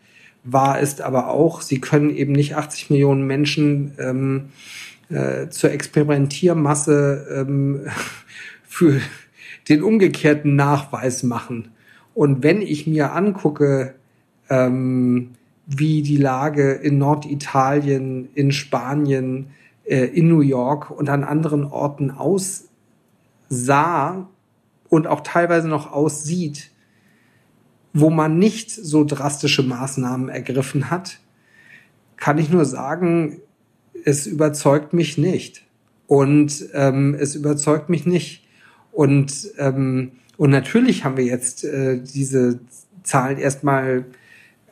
Wahr 0.46 0.80
ist 0.80 1.00
aber 1.00 1.28
auch, 1.28 1.60
sie 1.60 1.80
können 1.80 2.10
eben 2.10 2.32
nicht 2.32 2.56
80 2.56 2.90
Millionen 2.90 3.26
Menschen 3.26 3.92
ähm, 3.98 4.50
äh, 5.08 5.48
zur 5.48 5.72
Experimentiermasse 5.72 7.44
ähm, 7.46 7.86
für 8.64 9.00
den 9.68 9.82
umgekehrten 9.82 10.56
Nachweis 10.56 11.22
machen. 11.22 11.72
Und 12.14 12.42
wenn 12.42 12.62
ich 12.62 12.86
mir 12.86 13.12
angucke, 13.12 13.94
ähm, 14.48 15.32
wie 15.66 16.02
die 16.02 16.16
Lage 16.16 16.72
in 16.72 16.98
Norditalien, 16.98 18.28
in 18.34 18.52
Spanien, 18.52 19.48
äh, 19.84 20.04
in 20.06 20.28
New 20.28 20.40
York 20.40 20.90
und 20.90 21.08
an 21.08 21.24
anderen 21.24 21.64
Orten 21.64 22.12
aussah 22.12 22.68
und 24.88 25.06
auch 25.06 25.20
teilweise 25.22 25.68
noch 25.68 25.92
aussieht, 25.92 26.70
wo 27.98 28.10
man 28.10 28.38
nicht 28.38 28.70
so 28.70 29.04
drastische 29.04 29.62
Maßnahmen 29.62 30.28
ergriffen 30.28 30.90
hat, 30.90 31.18
kann 32.18 32.36
ich 32.36 32.50
nur 32.50 32.66
sagen, 32.66 33.40
es 34.04 34.26
überzeugt 34.26 34.92
mich 34.92 35.16
nicht. 35.16 35.64
Und 36.06 36.66
ähm, 36.74 37.16
es 37.18 37.34
überzeugt 37.34 37.88
mich 37.88 38.04
nicht. 38.04 38.44
Und, 38.92 39.50
ähm, 39.56 40.12
und 40.36 40.50
natürlich 40.50 41.04
haben 41.04 41.16
wir 41.16 41.24
jetzt 41.24 41.64
äh, 41.64 41.98
diese 42.02 42.60
Zahlen 43.02 43.38
erstmal 43.38 44.04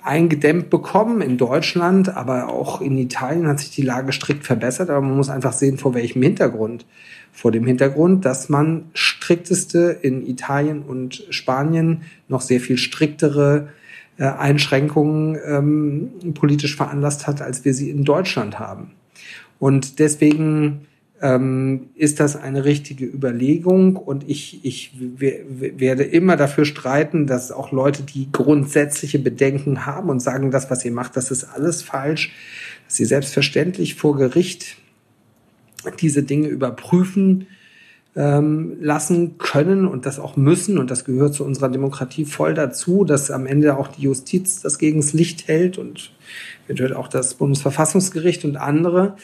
eingedämmt 0.03 0.69
bekommen 0.69 1.23
in 1.23 1.39
Deutschland, 1.39 2.15
aber 2.15 2.51
auch 2.51 2.83
in 2.83 2.99
Italien 2.99 3.49
hat 3.49 3.59
sich 3.59 3.71
die 3.71 3.83
Lage 3.83 4.13
strikt 4.13 4.45
verbessert. 4.45 4.91
Aber 4.91 5.01
man 5.01 5.17
muss 5.17 5.31
einfach 5.31 5.55
sehen, 5.55 5.79
vor 5.79 5.95
welchem 5.95 6.23
Hintergrund 6.23 6.85
vor 7.35 7.51
dem 7.51 7.67
Hintergrund, 7.67 8.25
dass 8.25 8.49
man 8.49 8.85
strikteste 8.95 9.99
in 10.01 10.25
Italien 10.25 10.83
und 10.83 11.27
Spanien 11.31 12.03
noch 12.29 12.41
sehr 12.41 12.61
viel 12.61 12.79
striktere 12.79 13.69
äh, 14.17 14.25
Einschränkungen 14.25 15.37
ähm, 15.45 16.35
politisch 16.35 16.77
veranlasst 16.77 17.27
hat, 17.27 17.43
als 17.43 17.65
wir 17.65 17.75
sie 17.75 17.91
in 17.91 18.05
Deutschland 18.05 18.61
haben. 18.61 18.93
Und 19.59 19.99
deswegen 19.99 20.87
ähm, 21.21 21.91
ist 21.97 22.21
das 22.21 22.37
eine 22.37 22.65
richtige 22.65 23.05
Überlegung 23.05 23.97
und 23.97 24.29
ich, 24.29 24.65
ich 24.65 24.93
werde 24.97 26.05
immer 26.05 26.37
dafür 26.37 26.65
streiten, 26.65 27.27
dass 27.27 27.51
auch 27.51 27.73
Leute, 27.73 28.05
die 28.05 28.31
grundsätzliche 28.31 29.19
Bedenken 29.19 29.87
haben 29.87 30.09
und 30.09 30.21
sagen, 30.21 30.53
das, 30.53 30.71
was 30.71 30.85
ihr 30.85 30.93
macht, 30.93 31.17
das 31.17 31.33
ist 31.33 31.45
alles 31.45 31.83
falsch, 31.83 32.33
dass 32.87 32.97
sie 32.97 33.07
selbstverständlich 33.07 33.97
vor 33.97 34.17
Gericht 34.17 34.77
diese 35.91 36.23
Dinge 36.23 36.49
überprüfen 36.49 37.47
ähm, 38.17 38.77
lassen 38.81 39.39
können 39.39 39.87
und 39.87 40.07
das 40.07 40.19
auch 40.19 40.37
müssen. 40.37 40.79
Und 40.79 40.91
das 40.91 41.05
gehört 41.05 41.35
zu 41.35 41.45
unserer 41.45 41.69
Demokratie 41.69 42.25
voll 42.25 42.55
dazu, 42.55 43.05
dass 43.05 43.31
am 43.31 43.47
Ende 43.47 43.77
auch 43.77 43.89
die 43.89 44.03
Justiz 44.03 44.63
das 44.63 44.79
gegens 44.79 45.13
Licht 45.13 45.49
hält 45.49 45.79
und 45.79 46.13
eventuell 46.67 46.95
auch 46.95 47.09
das 47.09 47.35
Bundesverfassungsgericht 47.35 48.45
und 48.45 48.57
andere. 48.57 49.17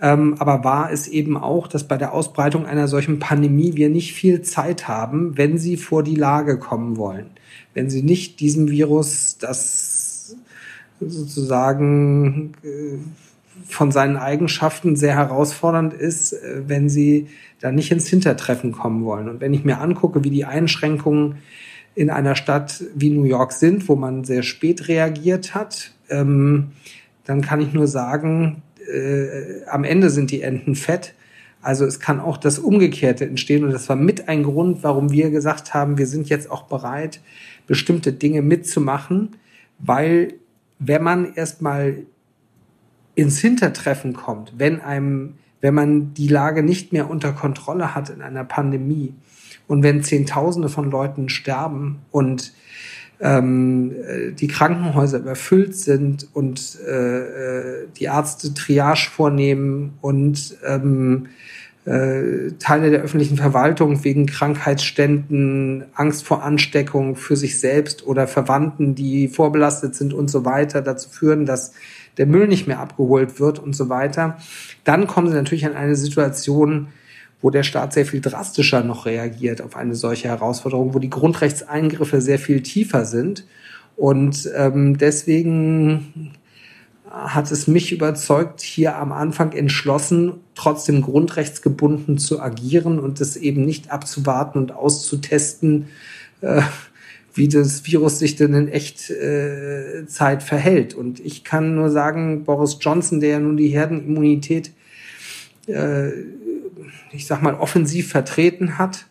Ähm, 0.00 0.34
aber 0.38 0.64
wahr 0.64 0.90
ist 0.90 1.06
eben 1.06 1.36
auch, 1.36 1.68
dass 1.68 1.84
bei 1.84 1.96
der 1.96 2.12
Ausbreitung 2.12 2.66
einer 2.66 2.88
solchen 2.88 3.20
Pandemie 3.20 3.76
wir 3.76 3.88
nicht 3.88 4.12
viel 4.12 4.42
Zeit 4.42 4.88
haben, 4.88 5.36
wenn 5.38 5.56
sie 5.56 5.76
vor 5.76 6.02
die 6.02 6.16
Lage 6.16 6.58
kommen 6.58 6.96
wollen. 6.96 7.30
Wenn 7.74 7.88
sie 7.90 8.02
nicht 8.02 8.40
diesem 8.40 8.68
Virus, 8.70 9.38
das 9.38 10.36
sozusagen 11.00 12.52
äh, 12.62 12.98
von 13.66 13.92
seinen 13.92 14.16
Eigenschaften 14.16 14.96
sehr 14.96 15.14
herausfordernd 15.14 15.94
ist, 15.94 16.32
äh, 16.32 16.62
wenn 16.66 16.88
sie 16.88 17.28
da 17.60 17.72
nicht 17.72 17.90
ins 17.90 18.08
Hintertreffen 18.08 18.72
kommen 18.72 19.04
wollen. 19.04 19.28
Und 19.28 19.40
wenn 19.40 19.54
ich 19.54 19.64
mir 19.64 19.80
angucke, 19.80 20.24
wie 20.24 20.30
die 20.30 20.44
Einschränkungen 20.44 21.36
in 21.94 22.10
einer 22.10 22.34
Stadt 22.36 22.82
wie 22.94 23.10
New 23.10 23.24
York 23.24 23.52
sind, 23.52 23.88
wo 23.88 23.96
man 23.96 24.24
sehr 24.24 24.42
spät 24.42 24.88
reagiert 24.88 25.54
hat, 25.54 25.92
ähm, 26.10 26.72
dann 27.24 27.40
kann 27.40 27.60
ich 27.60 27.72
nur 27.72 27.86
sagen, 27.86 28.62
äh, 28.92 29.64
am 29.66 29.84
Ende 29.84 30.10
sind 30.10 30.30
die 30.30 30.42
Enten 30.42 30.74
fett. 30.74 31.14
Also 31.62 31.86
es 31.86 32.00
kann 32.00 32.20
auch 32.20 32.36
das 32.36 32.58
Umgekehrte 32.58 33.24
entstehen. 33.24 33.64
Und 33.64 33.72
das 33.72 33.88
war 33.88 33.96
mit 33.96 34.28
ein 34.28 34.42
Grund, 34.42 34.82
warum 34.82 35.10
wir 35.10 35.30
gesagt 35.30 35.72
haben, 35.72 35.96
wir 35.96 36.06
sind 36.06 36.28
jetzt 36.28 36.50
auch 36.50 36.64
bereit, 36.64 37.20
bestimmte 37.66 38.12
Dinge 38.12 38.42
mitzumachen, 38.42 39.36
weil 39.78 40.34
wenn 40.78 41.02
man 41.02 41.34
erstmal 41.34 42.04
ins 43.14 43.38
Hintertreffen 43.38 44.12
kommt, 44.12 44.54
wenn 44.58 44.80
einem, 44.80 45.34
wenn 45.60 45.74
man 45.74 46.14
die 46.14 46.28
Lage 46.28 46.62
nicht 46.62 46.92
mehr 46.92 47.10
unter 47.10 47.32
Kontrolle 47.32 47.94
hat 47.94 48.10
in 48.10 48.22
einer 48.22 48.44
Pandemie 48.44 49.14
und 49.66 49.82
wenn 49.82 50.02
Zehntausende 50.02 50.68
von 50.68 50.90
Leuten 50.90 51.28
sterben 51.28 52.00
und 52.10 52.52
ähm, 53.20 53.94
die 54.38 54.48
Krankenhäuser 54.48 55.18
überfüllt 55.18 55.76
sind 55.76 56.28
und 56.34 56.78
äh, 56.86 57.18
äh 57.18 57.88
die 57.96 58.04
Ärzte 58.04 58.52
Triage 58.54 59.08
vornehmen 59.10 59.94
und 60.00 60.56
ähm, 60.66 61.28
äh, 61.84 62.52
Teile 62.58 62.90
der 62.90 63.02
öffentlichen 63.02 63.36
Verwaltung 63.36 64.04
wegen 64.04 64.26
Krankheitsständen, 64.26 65.84
Angst 65.94 66.24
vor 66.24 66.42
Ansteckung 66.42 67.14
für 67.14 67.36
sich 67.36 67.60
selbst 67.60 68.06
oder 68.06 68.26
Verwandten, 68.26 68.94
die 68.94 69.28
vorbelastet 69.28 69.94
sind 69.94 70.14
und 70.14 70.28
so 70.28 70.44
weiter, 70.44 70.80
dazu 70.80 71.10
führen, 71.10 71.44
dass 71.44 71.72
der 72.18 72.26
Müll 72.26 72.48
nicht 72.48 72.66
mehr 72.66 72.80
abgeholt 72.80 73.40
wird 73.40 73.58
und 73.58 73.74
so 73.74 73.88
weiter, 73.88 74.38
dann 74.84 75.06
kommen 75.06 75.28
sie 75.28 75.34
natürlich 75.34 75.66
an 75.66 75.74
eine 75.74 75.96
Situation, 75.96 76.88
wo 77.40 77.50
der 77.50 77.62
Staat 77.62 77.92
sehr 77.92 78.06
viel 78.06 78.20
drastischer 78.20 78.82
noch 78.82 79.06
reagiert 79.06 79.60
auf 79.60 79.76
eine 79.76 79.94
solche 79.94 80.28
Herausforderung, 80.28 80.94
wo 80.94 80.98
die 80.98 81.10
Grundrechtseingriffe 81.10 82.20
sehr 82.20 82.38
viel 82.38 82.62
tiefer 82.62 83.04
sind. 83.04 83.44
Und 83.96 84.48
ähm, 84.56 84.96
deswegen 84.96 86.32
hat 87.14 87.52
es 87.52 87.68
mich 87.68 87.92
überzeugt, 87.92 88.60
hier 88.60 88.96
am 88.96 89.12
Anfang 89.12 89.52
entschlossen, 89.52 90.32
trotzdem 90.54 91.02
grundrechtsgebunden 91.02 92.18
zu 92.18 92.40
agieren 92.40 92.98
und 92.98 93.20
es 93.20 93.36
eben 93.36 93.64
nicht 93.64 93.92
abzuwarten 93.92 94.58
und 94.58 94.72
auszutesten, 94.72 95.88
äh, 96.40 96.62
wie 97.34 97.48
das 97.48 97.84
Virus 97.84 98.20
sich 98.20 98.36
denn 98.36 98.54
in 98.54 98.68
Echtzeit 98.68 100.42
äh, 100.42 100.44
verhält. 100.44 100.94
Und 100.94 101.20
ich 101.20 101.42
kann 101.42 101.74
nur 101.74 101.90
sagen, 101.90 102.44
Boris 102.44 102.78
Johnson, 102.80 103.20
der 103.20 103.30
ja 103.30 103.40
nun 103.40 103.56
die 103.56 103.68
Herdenimmunität, 103.68 104.70
äh, 105.66 106.10
ich 107.12 107.26
sag 107.26 107.42
mal, 107.42 107.54
offensiv 107.54 108.08
vertreten 108.08 108.78
hat, 108.78 109.06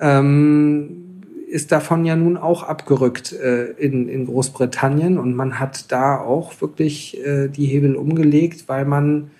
ähm, 0.00 1.22
ist 1.48 1.72
davon 1.72 2.04
ja 2.04 2.16
nun 2.16 2.36
auch 2.36 2.62
abgerückt 2.62 3.32
äh, 3.32 3.66
in, 3.72 4.08
in 4.08 4.26
Großbritannien 4.26 5.16
und 5.16 5.34
man 5.34 5.58
hat 5.58 5.90
da 5.92 6.18
auch 6.18 6.60
wirklich 6.60 7.24
äh, 7.24 7.48
die 7.48 7.66
Hebel 7.66 7.96
umgelegt, 7.96 8.64
weil 8.66 8.84
man 8.84 9.30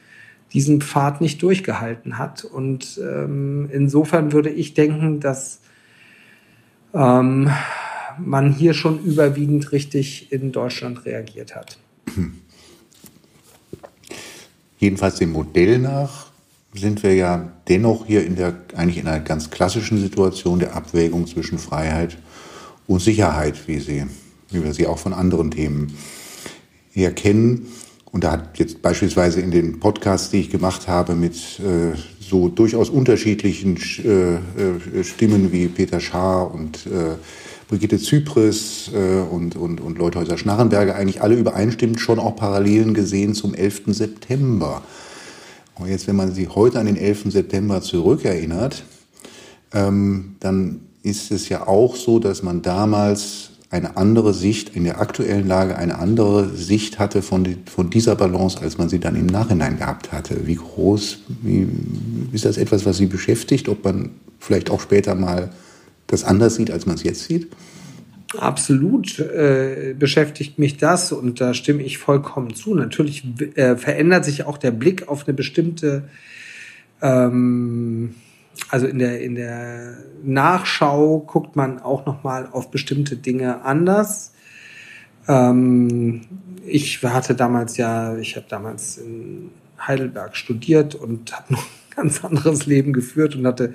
diesen 0.53 0.81
Pfad 0.81 1.21
nicht 1.21 1.43
durchgehalten 1.43 2.17
hat. 2.17 2.45
Und 2.45 2.99
ähm, 3.03 3.69
insofern 3.73 4.33
würde 4.33 4.49
ich 4.49 4.73
denken, 4.75 5.21
dass 5.21 5.61
ähm, 6.95 7.51
man 8.19 8.53
hier 8.53 8.75
schon 8.75 9.03
überwiegend 9.03 9.73
richtig 9.73 10.33
in 10.33 10.53
Deutschland 10.53 11.05
reagiert 11.05 11.55
hat. 11.55 11.79
Jedenfalls 14.79 15.17
dem 15.17 15.33
Modell 15.33 15.79
nach 15.79 16.27
sind 16.75 17.03
wir 17.03 17.15
ja 17.15 17.53
dennoch 17.69 18.07
hier 18.07 18.25
in 18.25 18.37
der, 18.37 18.55
eigentlich 18.75 18.99
in 18.99 19.09
einer 19.09 19.21
ganz 19.21 19.51
klassischen 19.51 19.99
Situation 19.99 20.59
der 20.59 20.77
Abwägung 20.77 21.27
zwischen 21.27 21.59
Freiheit 21.59 22.19
und 22.87 23.01
Sicherheit, 23.01 23.67
wie, 23.67 23.79
sie, 23.79 24.05
wie 24.51 24.63
wir 24.63 24.75
sie 24.75 24.87
auch 24.87 24.99
von 24.99 25.13
anderen 25.13 25.51
Themen 25.51 25.97
her 26.93 27.13
kennen. 27.13 27.67
Und 28.13 28.25
da 28.25 28.33
hat 28.33 28.59
jetzt 28.59 28.83
beispielsweise 28.83 29.41
in 29.41 29.51
den 29.51 29.81
Podcasts, 29.81 30.31
die 30.31 30.41
ich 30.41 30.51
gemacht 30.51 30.89
habe, 30.89 31.15
mit 31.15 31.35
äh, 31.61 31.97
so 32.21 32.49
durchaus 32.49 32.91
unterschiedlichen 32.91 33.77
äh, 34.05 34.37
äh, 34.37 35.05
Stimmen 35.05 35.53
wie 35.53 35.69
Peter 35.69 36.01
Schaar 36.01 36.53
und 36.53 36.87
äh, 36.87 37.17
Brigitte 37.69 37.99
Zypris 37.99 38.91
äh, 38.95 39.21
und, 39.21 39.57
und, 39.57 39.81
und 39.81 39.99
Leuthäuser 39.99 40.39
Schnarrenberger 40.39 40.95
eigentlich 40.95 41.23
alle 41.23 41.35
übereinstimmend 41.35 42.01
schon 42.01 42.19
auch 42.19 42.37
Parallelen 42.37 42.95
gesehen 42.95 43.35
zum 43.35 43.55
11. 43.55 43.83
September. 43.89 44.83
Und 45.75 45.89
jetzt, 45.89 46.07
wenn 46.07 46.17
man 46.17 46.33
sich 46.33 46.55
heute 46.55 46.79
an 46.79 46.87
den 46.87 46.97
11. 46.97 47.33
September 47.33 47.83
zurückerinnert, 47.83 48.85
ähm, 49.73 50.37
dann 50.41 50.81
ist 51.03 51.31
es 51.31 51.49
ja 51.49 51.67
auch 51.67 51.97
so, 51.97 52.19
dass 52.19 52.43
man 52.43 52.63
damals 52.63 53.51
eine 53.71 53.97
andere 53.97 54.33
Sicht, 54.33 54.75
in 54.75 54.85
der 54.85 55.01
aktuellen 55.01 55.47
Lage 55.47 55.77
eine 55.77 55.99
andere 55.99 56.49
Sicht 56.51 56.99
hatte 56.99 57.21
von, 57.21 57.45
die, 57.45 57.57
von 57.67 57.91
dieser 57.91 58.15
Balance, 58.15 58.61
als 58.61 58.79
man 58.79 58.89
sie 58.89 59.01
dann 59.01 59.17
im 59.17 59.27
Nachhinein 59.27 59.79
gehabt 59.79 60.13
hatte. 60.13 60.47
Wie 60.47 60.55
groß, 60.55 61.19
wie, 61.43 61.67
ist 62.33 62.45
das 62.45 62.59
etwas, 62.59 62.87
was 62.87 62.99
Sie 62.99 63.07
beschäftigt, 63.07 63.69
ob 63.69 63.85
man 63.85 64.11
vielleicht 64.39 64.71
auch 64.71 64.81
später 64.81 65.15
mal 65.15 65.51
das 66.07 66.25
anders 66.25 66.57
sieht, 66.57 66.71
als 66.71 66.87
man 66.87 66.97
es 66.97 67.03
jetzt 67.03 67.25
sieht? 67.25 67.49
Absolut 68.39 69.19
äh, 69.19 69.95
beschäftigt 69.99 70.59
mich 70.59 70.77
das 70.77 71.13
und 71.13 71.41
da 71.41 71.55
stimme 71.55 71.83
ich 71.83 71.99
vollkommen 71.99 72.55
zu. 72.55 72.75
Natürlich 72.75 73.25
äh, 73.55 73.77
verändert 73.77 74.25
sich 74.25 74.45
auch 74.45 74.59
der 74.59 74.73
Blick 74.73 75.09
auf 75.09 75.27
eine 75.27 75.35
bestimmte, 75.35 76.09
ähm, 77.01 78.15
also 78.69 78.87
in 78.87 78.99
der 78.99 79.21
in 79.21 79.37
der 79.37 79.97
Nachschau 80.25 81.21
guckt 81.21 81.55
man 81.55 81.79
auch 81.79 82.05
noch 82.05 82.25
mal 82.25 82.49
auf 82.51 82.71
bestimmte 82.71 83.17
Dinge 83.17 83.63
anders. 83.63 84.33
Ähm, 85.29 86.23
ich 86.67 87.03
hatte 87.05 87.35
damals 87.37 87.77
ja, 87.77 88.17
ich 88.19 88.35
habe 88.35 88.47
damals 88.49 88.99
in 88.99 89.51
Heidelberg 89.79 90.37
studiert 90.37 90.95
und 90.95 91.33
habe 91.33 91.53
noch 91.53 91.63
ein 91.63 91.97
ganz 91.97 92.25
anderes 92.25 92.67
Leben 92.67 92.93
geführt 92.93 93.37
und 93.37 93.47
hatte 93.47 93.75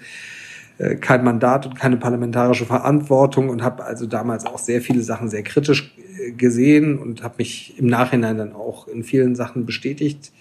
äh, 0.82 0.96
kein 0.96 1.24
Mandat 1.24 1.68
und 1.68 1.76
keine 1.76 1.98
parlamentarische 1.98 2.66
Verantwortung 2.66 3.50
und 3.50 3.62
habe 3.62 3.84
also 3.84 4.08
damals 4.08 4.48
auch 4.48 4.58
sehr 4.58 4.82
viele 4.82 5.04
Sachen 5.04 5.30
sehr 5.30 5.44
kritisch 5.44 5.96
äh, 6.20 6.32
gesehen 6.32 6.98
und 6.98 7.22
habe 7.22 7.36
mich 7.38 7.76
im 7.78 7.86
Nachhinein 7.86 8.38
dann 8.38 8.54
auch 8.54 8.88
in 8.88 9.04
vielen 9.04 9.36
Sachen 9.36 9.68
bestätigt 9.68 10.32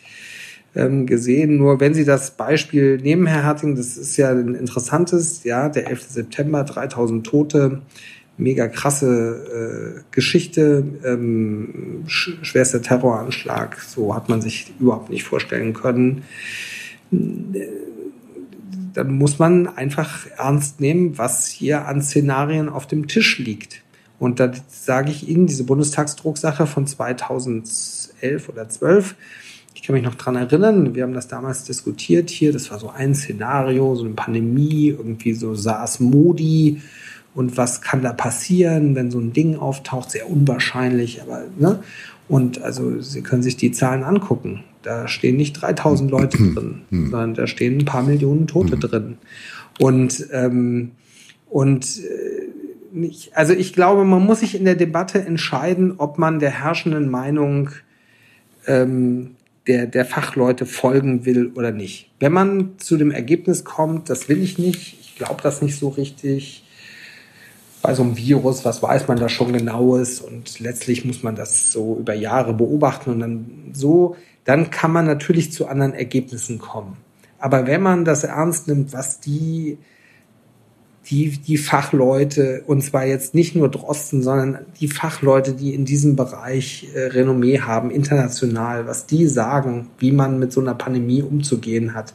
ähm, 0.74 1.04
gesehen. 1.04 1.58
Nur 1.58 1.80
wenn 1.80 1.92
Sie 1.92 2.06
das 2.06 2.30
Beispiel 2.30 2.96
nehmen, 2.96 3.26
Herr 3.26 3.44
Harting, 3.44 3.74
das 3.74 3.98
ist 3.98 4.16
ja 4.16 4.30
ein 4.30 4.54
interessantes, 4.54 5.44
ja, 5.44 5.68
der 5.68 5.88
11. 5.88 6.08
September, 6.08 6.64
3000 6.64 7.26
Tote, 7.26 7.82
mega 8.38 8.66
krasse 8.68 9.98
äh, 9.98 10.00
Geschichte, 10.10 10.84
ähm, 11.04 12.04
sch 12.06 12.38
schwerster 12.40 12.80
Terroranschlag, 12.80 13.78
so 13.82 14.14
hat 14.14 14.30
man 14.30 14.40
sich 14.40 14.72
überhaupt 14.80 15.10
nicht 15.10 15.24
vorstellen 15.24 15.74
können 15.74 16.22
dann 18.92 19.16
muss 19.16 19.38
man 19.38 19.66
einfach 19.68 20.26
ernst 20.36 20.80
nehmen, 20.80 21.18
was 21.18 21.46
hier 21.46 21.86
an 21.86 22.02
Szenarien 22.02 22.68
auf 22.68 22.86
dem 22.86 23.08
Tisch 23.08 23.38
liegt. 23.38 23.82
Und 24.18 24.38
da 24.38 24.52
sage 24.68 25.10
ich 25.10 25.28
Ihnen, 25.28 25.46
diese 25.46 25.64
Bundestagsdrucksache 25.64 26.66
von 26.66 26.86
2011 26.86 28.48
oder 28.48 28.68
12, 28.68 29.14
ich 29.74 29.82
kann 29.82 29.94
mich 29.94 30.04
noch 30.04 30.14
dran 30.14 30.36
erinnern, 30.36 30.94
wir 30.94 31.04
haben 31.04 31.14
das 31.14 31.28
damals 31.28 31.64
diskutiert 31.64 32.28
hier, 32.28 32.52
das 32.52 32.70
war 32.70 32.78
so 32.78 32.90
ein 32.90 33.14
Szenario, 33.14 33.94
so 33.94 34.04
eine 34.04 34.12
Pandemie, 34.12 34.88
irgendwie 34.88 35.32
so 35.32 35.54
SARS-Modi 35.54 36.82
und 37.34 37.56
was 37.56 37.80
kann 37.80 38.02
da 38.02 38.12
passieren, 38.12 38.94
wenn 38.94 39.10
so 39.10 39.18
ein 39.18 39.32
Ding 39.32 39.56
auftaucht, 39.56 40.10
sehr 40.10 40.28
unwahrscheinlich, 40.28 41.22
aber, 41.22 41.44
ne? 41.58 41.82
Und 42.28 42.60
also 42.62 43.00
Sie 43.00 43.22
können 43.22 43.42
sich 43.42 43.56
die 43.56 43.72
Zahlen 43.72 44.04
angucken. 44.04 44.62
Da 44.82 45.08
stehen 45.08 45.36
nicht 45.36 45.54
3000 45.54 46.10
Leute 46.10 46.38
drin, 46.38 46.82
hm. 46.90 47.10
sondern 47.10 47.34
da 47.34 47.46
stehen 47.46 47.78
ein 47.78 47.84
paar 47.84 48.02
Millionen 48.02 48.46
Tote 48.46 48.72
hm. 48.72 48.80
drin. 48.80 49.18
Und, 49.78 50.26
ähm, 50.32 50.92
und 51.48 51.98
äh, 51.98 52.48
nicht, 52.92 53.36
also 53.36 53.52
ich 53.52 53.72
glaube, 53.72 54.04
man 54.04 54.24
muss 54.24 54.40
sich 54.40 54.54
in 54.54 54.64
der 54.64 54.74
Debatte 54.74 55.20
entscheiden, 55.20 55.94
ob 55.98 56.18
man 56.18 56.38
der 56.38 56.50
herrschenden 56.50 57.08
Meinung 57.08 57.70
ähm, 58.66 59.36
der, 59.66 59.86
der 59.86 60.04
Fachleute 60.04 60.66
folgen 60.66 61.24
will 61.24 61.52
oder 61.54 61.70
nicht. 61.70 62.10
Wenn 62.18 62.32
man 62.32 62.78
zu 62.78 62.96
dem 62.96 63.10
Ergebnis 63.10 63.64
kommt, 63.64 64.10
das 64.10 64.28
will 64.28 64.42
ich 64.42 64.58
nicht, 64.58 64.98
ich 65.00 65.16
glaube 65.16 65.42
das 65.42 65.62
nicht 65.62 65.78
so 65.78 65.88
richtig, 65.88 66.64
bei 67.82 67.94
so 67.94 68.02
einem 68.02 68.16
Virus, 68.16 68.64
was 68.64 68.82
weiß 68.82 69.08
man 69.08 69.18
da 69.18 69.28
schon 69.28 69.52
genaues 69.52 70.20
und 70.20 70.60
letztlich 70.60 71.04
muss 71.04 71.22
man 71.22 71.34
das 71.34 71.72
so 71.72 71.96
über 71.98 72.14
Jahre 72.14 72.52
beobachten 72.52 73.10
und 73.10 73.20
dann 73.20 73.46
so 73.72 74.16
dann 74.44 74.70
kann 74.70 74.92
man 74.92 75.06
natürlich 75.06 75.52
zu 75.52 75.66
anderen 75.66 75.94
Ergebnissen 75.94 76.58
kommen. 76.58 76.96
Aber 77.38 77.66
wenn 77.66 77.82
man 77.82 78.04
das 78.04 78.24
ernst 78.24 78.68
nimmt, 78.68 78.92
was 78.92 79.20
die, 79.20 79.78
die, 81.06 81.30
die 81.30 81.56
Fachleute, 81.56 82.62
und 82.66 82.82
zwar 82.82 83.06
jetzt 83.06 83.34
nicht 83.34 83.56
nur 83.56 83.70
Drosten, 83.70 84.22
sondern 84.22 84.66
die 84.78 84.88
Fachleute, 84.88 85.54
die 85.54 85.74
in 85.74 85.86
diesem 85.86 86.16
Bereich 86.16 86.88
äh, 86.94 87.06
Renommee 87.06 87.60
haben, 87.60 87.90
international, 87.90 88.86
was 88.86 89.06
die 89.06 89.26
sagen, 89.26 89.88
wie 89.98 90.12
man 90.12 90.38
mit 90.38 90.52
so 90.52 90.60
einer 90.60 90.74
Pandemie 90.74 91.22
umzugehen 91.22 91.94
hat, 91.94 92.14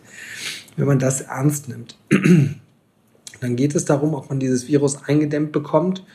wenn 0.78 0.88
man 0.88 1.00
das 1.00 1.22
ernst 1.22 1.70
nimmt, 1.70 1.98
dann 3.42 3.56
geht 3.56 3.76
es 3.76 3.86
darum, 3.86 4.14
ob 4.14 4.30
man 4.30 4.40
dieses 4.40 4.68
Virus 4.68 5.04
eingedämmt 5.06 5.52
bekommt 5.52 6.06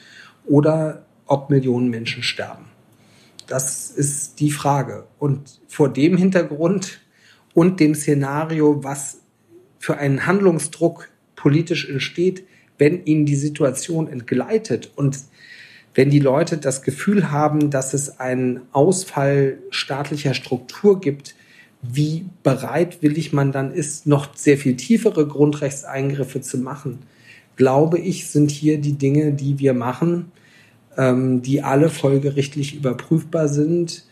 oder 0.47 1.05
ob 1.27 1.51
Millionen 1.51 1.91
Menschen 1.91 2.23
sterben. 2.23 2.70
Das 3.51 3.91
ist 3.91 4.39
die 4.39 4.53
Frage. 4.53 5.09
Und 5.19 5.61
vor 5.67 5.93
dem 5.93 6.17
Hintergrund 6.17 7.01
und 7.53 7.81
dem 7.81 7.97
Szenario, 7.97 8.85
was 8.85 9.23
für 9.81 9.97
einen 9.97 10.25
Handlungsdruck 10.25 11.09
politisch 11.35 11.91
entsteht, 11.91 12.45
wenn 12.79 13.05
ihnen 13.05 13.27
die 13.27 13.35
Situation 13.35 14.07
entgleitet 14.07 14.93
und 14.95 15.19
wenn 15.97 16.11
die 16.11 16.21
Leute 16.21 16.59
das 16.59 16.83
Gefühl 16.83 17.33
haben, 17.33 17.71
dass 17.71 17.93
es 17.93 18.21
einen 18.21 18.61
Ausfall 18.71 19.59
staatlicher 19.71 20.35
Struktur 20.35 21.01
gibt, 21.01 21.35
wie 21.83 22.27
bereitwillig 22.45 23.33
man 23.33 23.51
dann 23.51 23.73
ist, 23.73 24.07
noch 24.07 24.37
sehr 24.37 24.59
viel 24.59 24.77
tiefere 24.77 25.27
Grundrechtseingriffe 25.27 26.41
zu 26.41 26.59
machen, 26.59 27.01
glaube 27.57 27.99
ich, 27.99 28.29
sind 28.29 28.53
hier 28.53 28.79
die 28.79 28.93
Dinge, 28.93 29.33
die 29.33 29.59
wir 29.59 29.75
machen, 29.75 30.31
ähm, 30.97 31.43
die 31.43 31.63
alle 31.63 31.89
folgerichtlich 31.89 32.75
überprüfbar 32.75 33.49
sind, 33.49 34.05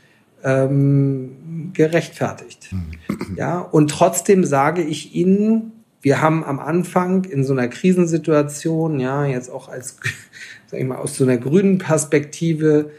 ähm, 0.45 1.71
gerechtfertigt. 1.73 2.69
Mhm. 2.73 3.37
Ja, 3.37 3.61
und 3.61 3.91
trotzdem 3.91 4.45
sage 4.45 4.83
ich 4.83 5.15
Ihnen, 5.15 5.73
wir 6.01 6.23
haben 6.23 6.45
am 6.45 6.61
Anfang 6.61 7.25
in 7.25 7.45
so 7.45 7.53
einer 7.53 7.69
Krisensituation, 7.69 9.01
ja, 9.01 9.27
jetzt 9.27 9.51
auch 9.51 9.69
als, 9.69 9.97
sag 10.67 10.81
ich 10.81 10.87
mal, 10.87 10.99
aus 10.99 11.17
so 11.17 11.25
einer 11.25 11.39
grünen 11.39 11.79
Perspektive, 11.79 12.91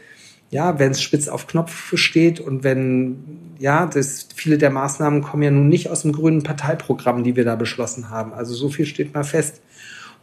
ja, 0.50 0.78
wenn 0.78 0.90
es 0.90 1.00
spitz 1.00 1.28
auf 1.28 1.46
Knopf 1.46 1.96
steht 1.96 2.40
und 2.40 2.64
wenn, 2.64 3.54
ja, 3.58 3.86
das, 3.86 4.28
viele 4.34 4.58
der 4.58 4.70
Maßnahmen 4.70 5.22
kommen 5.22 5.42
ja 5.44 5.50
nun 5.50 5.68
nicht 5.68 5.88
aus 5.88 6.02
dem 6.02 6.12
grünen 6.12 6.42
Parteiprogramm, 6.42 7.24
die 7.24 7.36
wir 7.36 7.44
da 7.44 7.56
beschlossen 7.56 8.10
haben. 8.10 8.32
Also 8.32 8.54
so 8.54 8.68
viel 8.68 8.84
steht 8.84 9.14
mal 9.14 9.24
fest. 9.24 9.62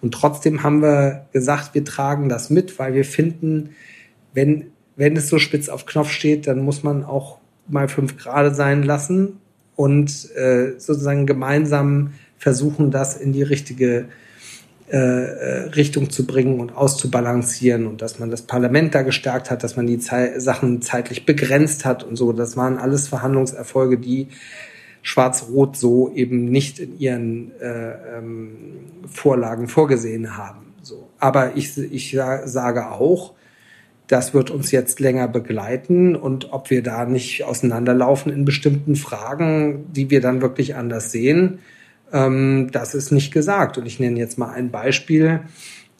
Und 0.01 0.13
trotzdem 0.13 0.63
haben 0.63 0.81
wir 0.81 1.25
gesagt, 1.33 1.73
wir 1.73 1.83
tragen 1.83 2.29
das 2.29 2.49
mit, 2.49 2.77
weil 2.79 2.93
wir 2.93 3.05
finden, 3.05 3.71
wenn, 4.33 4.67
wenn 4.95 5.15
es 5.17 5.29
so 5.29 5.39
spitz 5.39 5.69
auf 5.69 5.85
Knopf 5.85 6.09
steht, 6.09 6.47
dann 6.47 6.59
muss 6.59 6.83
man 6.83 7.03
auch 7.03 7.39
mal 7.67 7.87
fünf 7.87 8.17
Grad 8.17 8.55
sein 8.55 8.83
lassen 8.83 9.39
und 9.75 10.31
äh, 10.35 10.73
sozusagen 10.77 11.25
gemeinsam 11.25 12.13
versuchen, 12.37 12.91
das 12.91 13.17
in 13.17 13.33
die 13.33 13.43
richtige 13.43 14.05
äh, 14.89 14.97
äh 14.97 15.69
Richtung 15.69 16.09
zu 16.09 16.25
bringen 16.25 16.59
und 16.59 16.75
auszubalancieren 16.75 17.87
und 17.87 18.01
dass 18.01 18.19
man 18.19 18.29
das 18.31 18.43
Parlament 18.43 18.95
da 18.95 19.01
gestärkt 19.01 19.51
hat, 19.51 19.63
dass 19.63 19.75
man 19.75 19.87
die 19.87 19.99
Ze 19.99 20.39
Sachen 20.39 20.81
zeitlich 20.81 21.25
begrenzt 21.25 21.83
hat 21.83 22.03
und 22.03 22.15
so. 22.15 22.31
Das 22.31 22.55
waren 22.55 22.77
alles 22.77 23.07
Verhandlungserfolge, 23.07 23.97
die 23.97 24.29
Schwarz-Rot 25.01 25.77
so 25.77 26.11
eben 26.13 26.45
nicht 26.45 26.79
in 26.79 26.99
ihren 26.99 27.51
äh, 27.59 28.17
ähm, 28.17 28.57
Vorlagen 29.07 29.67
vorgesehen 29.67 30.37
haben. 30.37 30.73
So. 30.81 31.09
Aber 31.19 31.55
ich, 31.55 31.77
ich 31.77 32.17
sage 32.45 32.91
auch, 32.91 33.33
das 34.07 34.33
wird 34.33 34.49
uns 34.51 34.71
jetzt 34.71 34.99
länger 34.99 35.27
begleiten 35.27 36.15
und 36.15 36.53
ob 36.53 36.69
wir 36.69 36.81
da 36.81 37.05
nicht 37.05 37.43
auseinanderlaufen 37.43 38.31
in 38.31 38.45
bestimmten 38.45 38.95
Fragen, 38.95 39.91
die 39.91 40.09
wir 40.09 40.21
dann 40.21 40.41
wirklich 40.41 40.75
anders 40.75 41.11
sehen, 41.11 41.59
ähm, 42.13 42.69
das 42.71 42.95
ist 42.95 43.11
nicht 43.11 43.33
gesagt. 43.33 43.77
Und 43.77 43.85
ich 43.85 43.99
nenne 43.99 44.17
jetzt 44.17 44.37
mal 44.37 44.51
ein 44.51 44.71
Beispiel. 44.71 45.41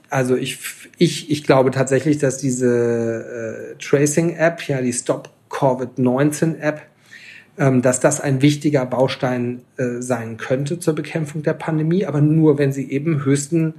Also 0.10 0.38
ich, 0.38 0.60
ich, 0.98 1.30
ich 1.30 1.44
glaube 1.44 1.72
tatsächlich, 1.72 2.18
dass 2.18 2.38
diese 2.38 3.76
äh, 3.76 3.84
Tracing-App, 3.84 4.62
ja 4.68 4.82
die 4.82 4.94
Stop 4.94 5.30
Covid-19-App, 5.50 6.76
ähm, 6.76 6.88
dass 7.58 8.00
das 8.00 8.22
ein 8.22 8.42
wichtiger 8.42 8.86
Baustein 8.86 9.62
äh, 9.78 10.02
sein 10.02 10.38
könnte 10.38 10.80
zur 10.80 10.96
Bekämpfung 10.96 11.44
der 11.44 11.54
Pandemie, 11.54 12.06
aber 12.06 12.22
nur, 12.22 12.58
wenn 12.58 12.72
sie 12.72 12.90
eben 12.92 13.26
höchsten 13.26 13.74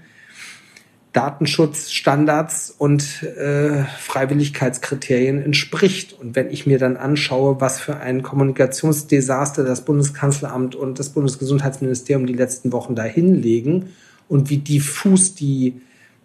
Datenschutzstandards 1.12 2.74
und 2.76 3.22
äh, 3.22 3.84
Freiwilligkeitskriterien 3.98 5.42
entspricht. 5.42 6.12
Und 6.12 6.36
wenn 6.36 6.50
ich 6.50 6.66
mir 6.66 6.78
dann 6.78 6.96
anschaue, 6.96 7.60
was 7.60 7.80
für 7.80 7.96
ein 7.96 8.22
Kommunikationsdesaster 8.22 9.64
das 9.64 9.84
Bundeskanzleramt 9.84 10.74
und 10.74 10.98
das 10.98 11.10
Bundesgesundheitsministerium 11.10 12.26
die 12.26 12.34
letzten 12.34 12.72
Wochen 12.72 12.94
da 12.94 13.04
hinlegen 13.04 13.90
und 14.28 14.50
wie 14.50 14.58
diffus 14.58 15.34
die 15.34 15.80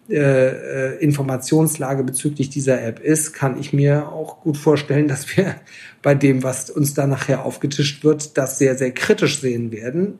äh, 0.08 0.16
äh, 0.16 0.98
Informationslage 0.98 2.04
bezüglich 2.04 2.50
dieser 2.50 2.82
App 2.82 3.00
ist, 3.00 3.32
kann 3.32 3.58
ich 3.58 3.72
mir 3.72 4.08
auch 4.08 4.42
gut 4.42 4.58
vorstellen, 4.58 5.08
dass 5.08 5.36
wir 5.36 5.54
bei 6.02 6.14
dem, 6.14 6.42
was 6.42 6.68
uns 6.68 6.92
da 6.92 7.06
nachher 7.06 7.44
aufgetischt 7.44 8.04
wird, 8.04 8.36
das 8.36 8.58
sehr, 8.58 8.76
sehr 8.76 8.92
kritisch 8.92 9.40
sehen 9.40 9.72
werden. 9.72 10.18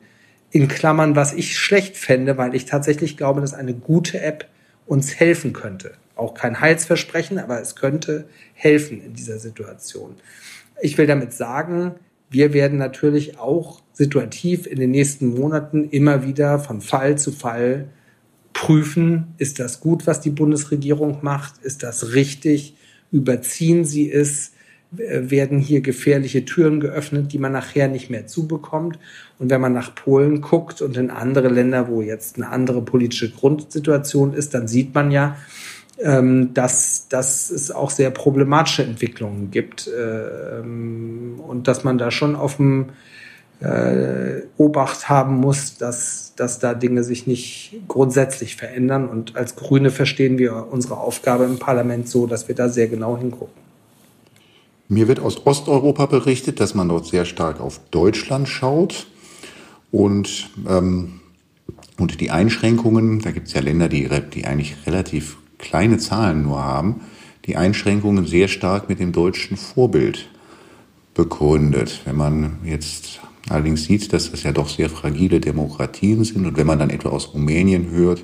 In 0.49 0.67
Klammern, 0.67 1.15
was 1.15 1.33
ich 1.33 1.57
schlecht 1.57 1.97
fände, 1.97 2.37
weil 2.37 2.55
ich 2.55 2.65
tatsächlich 2.65 3.15
glaube, 3.15 3.41
dass 3.41 3.53
eine 3.53 3.73
gute 3.73 4.21
App 4.21 4.47
uns 4.87 5.19
helfen 5.19 5.53
könnte. 5.53 5.93
Auch 6.15 6.33
kein 6.33 6.59
Heilsversprechen, 6.61 7.37
aber 7.37 7.61
es 7.61 7.75
könnte 7.75 8.25
helfen 8.53 9.03
in 9.03 9.13
dieser 9.13 9.37
Situation. 9.37 10.15
Ich 10.81 10.97
will 10.97 11.07
damit 11.07 11.33
sagen, 11.33 11.95
wir 12.29 12.53
werden 12.53 12.79
natürlich 12.79 13.37
auch 13.37 13.81
situativ 13.93 14.65
in 14.65 14.79
den 14.79 14.91
nächsten 14.91 15.27
Monaten 15.27 15.89
immer 15.89 16.25
wieder 16.25 16.57
von 16.57 16.81
Fall 16.81 17.17
zu 17.17 17.31
Fall 17.31 17.89
prüfen, 18.55 19.35
ist 19.37 19.59
das 19.59 19.81
gut, 19.81 20.07
was 20.07 20.21
die 20.21 20.29
Bundesregierung 20.31 21.19
macht, 21.21 21.57
ist 21.61 21.83
das 21.83 22.13
richtig, 22.13 22.75
überziehen 23.11 23.83
sie 23.83 24.09
es, 24.09 24.53
werden 24.91 25.59
hier 25.59 25.81
gefährliche 25.81 26.45
Türen 26.45 26.79
geöffnet, 26.79 27.33
die 27.33 27.37
man 27.37 27.51
nachher 27.51 27.89
nicht 27.89 28.09
mehr 28.09 28.27
zubekommt. 28.27 28.97
Und 29.39 29.49
wenn 29.49 29.59
man 29.59 29.73
nach 29.73 29.93
Polen 29.93 30.39
guckt 30.39 30.81
und 30.81 30.95
in 30.95 31.09
andere 31.09 31.49
Länder, 31.49 31.89
wo 31.89 32.01
jetzt 32.01 32.37
eine 32.37 32.47
andere 32.47 32.81
politische 32.81 33.29
Grundsituation 33.29 34.33
ist, 34.33 34.53
dann 34.53 34.69
sieht 34.69 34.95
man 34.95 35.11
ja, 35.11 35.35
ähm, 35.99 36.53
dass, 36.53 37.09
dass 37.09 37.49
es 37.49 37.71
auch 37.71 37.89
sehr 37.89 38.09
problematische 38.09 38.83
Entwicklungen 38.83 39.51
gibt 39.51 39.89
ähm, 39.93 41.41
und 41.45 41.67
dass 41.67 41.83
man 41.83 41.97
da 41.97 42.09
schon 42.09 42.37
auf 42.37 42.55
dem 42.55 42.91
äh, 43.61 44.41
Obacht 44.57 45.09
haben 45.09 45.35
muss, 45.35 45.77
dass, 45.77 46.33
dass 46.35 46.59
da 46.59 46.73
Dinge 46.73 47.03
sich 47.03 47.27
nicht 47.27 47.75
grundsätzlich 47.87 48.55
verändern. 48.55 49.07
Und 49.07 49.35
als 49.35 49.55
Grüne 49.55 49.91
verstehen 49.91 50.37
wir 50.37 50.67
unsere 50.71 50.97
Aufgabe 50.97 51.45
im 51.45 51.57
Parlament 51.57 52.09
so, 52.09 52.27
dass 52.27 52.47
wir 52.47 52.55
da 52.55 52.69
sehr 52.69 52.87
genau 52.87 53.17
hingucken. 53.17 53.65
Mir 54.87 55.07
wird 55.07 55.19
aus 55.19 55.45
Osteuropa 55.47 56.05
berichtet, 56.05 56.59
dass 56.59 56.75
man 56.75 56.89
dort 56.89 57.07
sehr 57.07 57.25
stark 57.25 57.59
auf 57.59 57.79
Deutschland 57.89 58.47
schaut 58.47 59.07
und, 59.91 60.51
ähm, 60.69 61.21
und 61.97 62.21
die 62.21 62.29
Einschränkungen, 62.29 63.19
da 63.21 63.31
gibt 63.31 63.47
es 63.47 63.53
ja 63.53 63.61
Länder, 63.61 63.89
die, 63.89 64.07
die 64.33 64.45
eigentlich 64.45 64.75
relativ 64.85 65.37
kleine 65.57 65.97
Zahlen 65.97 66.43
nur 66.43 66.63
haben, 66.63 67.01
die 67.45 67.55
Einschränkungen 67.55 68.27
sehr 68.27 68.47
stark 68.47 68.89
mit 68.89 68.99
dem 68.99 69.11
deutschen 69.11 69.57
Vorbild 69.57 70.29
begründet. 71.15 72.01
Wenn 72.05 72.15
man 72.15 72.59
jetzt 72.63 73.21
allerdings 73.49 73.85
sieht, 73.85 74.11
dass 74.13 74.31
das 74.31 74.43
ja 74.43 74.51
doch 74.51 74.69
sehr 74.69 74.89
fragile 74.89 75.39
Demokratien 75.39 76.23
sind 76.23 76.45
und 76.45 76.57
wenn 76.57 76.67
man 76.67 76.79
dann 76.79 76.89
etwa 76.89 77.09
aus 77.09 77.33
Rumänien 77.33 77.89
hört, 77.91 78.23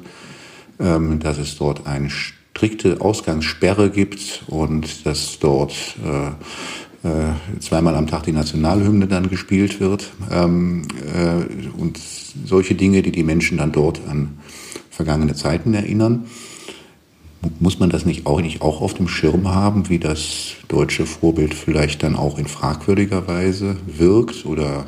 ähm, 0.79 1.19
dass 1.19 1.37
es 1.37 1.57
dort 1.57 1.85
ein 1.85 2.09
strikte 2.09 3.01
Ausgangssperre 3.01 3.89
gibt 3.89 4.43
und 4.47 5.05
dass 5.05 5.39
dort 5.39 5.73
äh, 6.03 7.07
äh, 7.07 7.59
zweimal 7.59 7.95
am 7.95 8.07
Tag 8.07 8.23
die 8.23 8.31
Nationalhymne 8.31 9.07
dann 9.07 9.29
gespielt 9.29 9.79
wird 9.79 10.11
ähm, 10.29 10.83
äh, 11.15 11.79
und 11.79 11.99
solche 12.45 12.75
Dinge, 12.75 13.01
die 13.01 13.11
die 13.11 13.23
Menschen 13.23 13.57
dann 13.57 13.71
dort 13.71 14.01
an 14.07 14.37
vergangene 14.89 15.33
Zeiten 15.33 15.73
erinnern. 15.73 16.25
Muss 17.59 17.79
man 17.79 17.89
das 17.89 18.05
nicht 18.05 18.27
auch, 18.27 18.39
nicht 18.39 18.61
auch 18.61 18.81
auf 18.81 18.93
dem 18.93 19.07
Schirm 19.07 19.47
haben, 19.47 19.89
wie 19.89 19.97
das 19.97 20.53
deutsche 20.67 21.07
Vorbild 21.07 21.55
vielleicht 21.55 22.03
dann 22.03 22.15
auch 22.15 22.37
in 22.37 22.45
fragwürdiger 22.45 23.27
Weise 23.27 23.77
wirkt 23.87 24.45
oder 24.45 24.85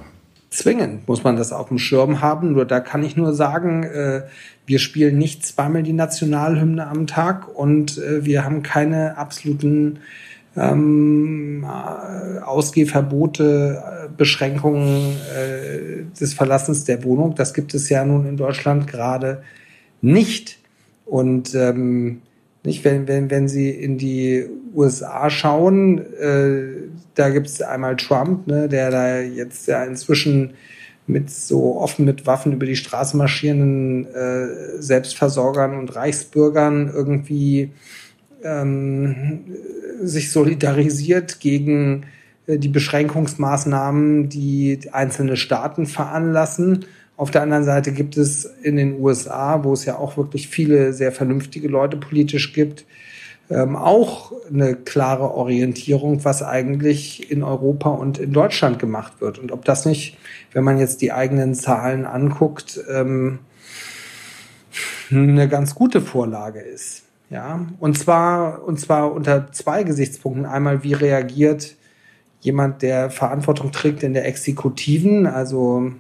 zwingend 0.54 1.08
muss 1.08 1.24
man 1.24 1.36
das 1.36 1.52
auf 1.52 1.70
dem 1.70 1.80
Schirm 1.80 2.22
haben. 2.22 2.54
Nur 2.54 2.66
da 2.66 2.80
kann 2.80 3.04
ich 3.04 3.18
nur 3.18 3.34
sagen, 3.34 3.84
äh, 3.84 4.24
wir 4.66 4.80
spielen 4.80 5.18
nicht 5.18 5.46
zweimal 5.46 5.84
die 5.84 5.94
Nationalhymne 5.94 6.88
am 6.88 7.08
Tag 7.08 7.48
und 7.54 7.98
äh, 7.98 8.26
wir 8.26 8.46
haben 8.46 8.64
keine 8.64 9.18
absoluten 9.18 10.00
ähm, 10.56 11.64
äh, 11.64 12.40
Ausgehverbote, 12.40 13.84
äh, 13.84 14.10
Beschränkungen 14.16 15.16
äh, 15.36 16.04
des 16.20 16.34
Verlassens 16.34 16.86
der 16.86 17.04
Wohnung. 17.04 17.36
Das 17.36 17.54
gibt 17.54 17.74
es 17.74 17.90
ja 17.90 18.06
nun 18.06 18.28
in 18.28 18.38
Deutschland 18.38 18.88
gerade 18.88 19.44
nicht. 20.02 20.60
Und 21.06 21.54
ähm, 21.56 22.22
nicht, 22.64 22.86
wenn, 22.86 23.08
wenn, 23.08 23.30
wenn 23.30 23.48
Sie 23.48 23.70
in 23.70 23.98
die 23.98 24.46
USA 24.74 25.30
schauen, 25.30 26.00
äh, 26.16 26.90
da 27.16 27.30
gibt 27.30 27.48
es 27.48 27.62
einmal 27.62 27.96
Trump, 27.98 28.48
ne, 28.48 28.70
der 28.70 28.90
da 28.90 29.20
jetzt 29.20 29.68
ja 29.68 29.84
inzwischen 29.84 30.54
mit 31.06 31.30
so 31.30 31.78
offen 31.78 32.06
mit 32.06 32.26
Waffen 32.26 32.54
über 32.54 32.66
die 32.66 32.76
Straße 32.76 33.18
marschierenden 33.18 34.08
äh, 34.14 34.82
Selbstversorgern 34.82 35.78
und 35.78 35.96
Reichsbürgern 35.96 36.90
irgendwie 36.94 37.72
ähm, 38.44 39.42
sich 40.02 40.32
solidarisiert 40.32 41.40
gegen 41.40 42.06
äh, 42.48 42.58
die 42.58 42.70
Beschränkungsmaßnahmen, 42.70 44.30
die 44.30 44.80
einzelne 44.92 45.36
Staaten 45.36 45.86
veranlassen. 45.86 46.86
Auf 47.16 47.32
der 47.32 47.44
anderen 47.44 47.64
Seite 47.64 47.92
gibt 47.92 48.18
es 48.18 48.46
in 48.46 48.76
den 48.76 49.00
USA, 49.00 49.64
wo 49.64 49.74
es 49.74 49.86
ja 49.86 49.98
auch 49.98 50.18
wirklich 50.18 50.48
viele 50.48 50.94
sehr 50.94 51.12
vernünftige 51.12 51.68
Leute 51.68 51.98
politisch 51.98 52.54
gibt, 52.54 52.86
ähm, 53.50 53.76
auch 53.76 54.32
eine 54.50 54.76
klare 54.76 55.32
Orientierung, 55.32 56.24
was 56.26 56.42
eigentlich 56.42 57.32
in 57.32 57.44
Europa 57.44 57.90
und 57.90 58.18
in 58.18 58.34
Deutschland 58.34 58.80
gemacht 58.80 59.14
wird. 59.20 59.38
Und 59.38 59.52
ob 59.52 59.66
das 59.66 59.86
nicht, 59.86 60.18
wenn 60.54 60.64
man 60.64 60.80
jetzt 60.80 61.02
die 61.02 61.12
eigenen 61.12 61.54
Zahlen 61.54 62.06
anguckt, 62.06 62.80
ähm, 62.90 63.40
eine 65.12 65.48
ganz 65.48 65.76
gute 65.76 66.02
Vorlage 66.02 66.62
ist. 66.62 67.04
Ja, 67.30 67.66
und 67.80 67.98
zwar, 67.98 68.64
und 68.64 68.80
zwar 68.80 69.12
unter 69.12 69.52
zwei 69.52 69.84
Gesichtspunkten. 69.84 70.46
Einmal, 70.46 70.84
wie 70.84 70.94
reagiert 70.94 71.76
jemand, 72.42 72.82
der 72.82 73.10
Verantwortung 73.10 73.72
trägt 73.72 74.04
in 74.04 74.14
der 74.14 74.26
Exekutiven? 74.26 75.26
Also 75.26 75.92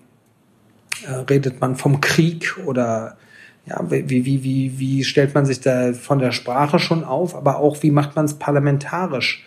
redet 1.07 1.61
man 1.61 1.75
vom 1.75 2.01
Krieg 2.01 2.57
oder 2.65 3.17
ja, 3.65 3.79
wie, 3.89 4.25
wie, 4.25 4.43
wie, 4.43 4.79
wie 4.79 5.03
stellt 5.03 5.33
man 5.33 5.45
sich 5.45 5.61
da 5.61 5.93
von 5.93 6.19
der 6.19 6.31
Sprache 6.31 6.79
schon 6.79 7.03
auf, 7.03 7.35
aber 7.35 7.57
auch 7.57 7.81
wie 7.81 7.91
macht 7.91 8.15
man 8.15 8.25
es 8.25 8.33
parlamentarisch? 8.33 9.45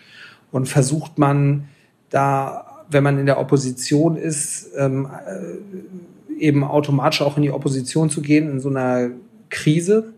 Und 0.51 0.67
versucht 0.67 1.19
man 1.19 1.67
da, 2.09 2.83
wenn 2.89 3.03
man 3.03 3.19
in 3.19 3.25
der 3.25 3.39
Opposition 3.39 4.15
ist, 4.15 4.69
ähm, 4.77 5.07
äh, 5.27 6.41
eben 6.41 6.63
automatisch 6.63 7.21
auch 7.21 7.37
in 7.37 7.43
die 7.43 7.51
Opposition 7.51 8.09
zu 8.09 8.21
gehen 8.21 8.49
in 8.49 8.59
so 8.59 8.69
einer 8.69 9.09
Krise, 9.49 10.13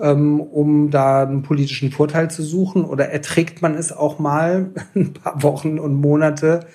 ähm, 0.00 0.40
um 0.40 0.90
da 0.90 1.22
einen 1.22 1.42
politischen 1.42 1.90
Vorteil 1.90 2.30
zu 2.30 2.42
suchen? 2.42 2.84
Oder 2.84 3.10
erträgt 3.10 3.60
man 3.60 3.74
es 3.74 3.92
auch 3.92 4.18
mal 4.18 4.70
ein 4.94 5.12
paar 5.12 5.42
Wochen 5.42 5.78
und 5.78 5.94
Monate, 5.94 6.66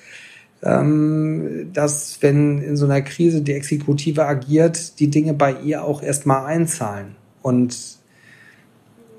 dass 0.65 2.17
wenn 2.21 2.60
in 2.60 2.75
so 2.75 2.86
einer 2.86 3.01
Krise 3.04 3.41
die 3.41 3.54
Exekutive 3.54 4.25
agiert, 4.25 4.99
die 4.99 5.12
Dinge 5.12 5.36
bei 5.36 5.54
ihr 5.63 5.84
auch 5.84 6.01
erstmal 6.01 6.45
einzahlen. 6.47 7.15
Und 7.43 7.99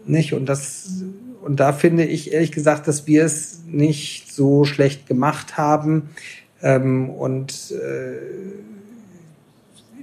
nicht, 0.07 0.33
und 0.33 0.47
das, 0.47 1.05
und 1.43 1.61
da 1.61 1.73
finde 1.73 2.05
ich 2.05 2.33
ehrlich 2.33 2.51
gesagt, 2.51 2.89
dass 2.89 3.07
wir 3.07 3.25
es 3.25 3.61
nicht 3.67 4.33
so 4.33 4.65
schlecht 4.65 5.07
gemacht 5.07 5.57
haben. 5.57 6.11
Ähm, 6.63 7.11
und 7.11 7.73
äh, 7.73 8.17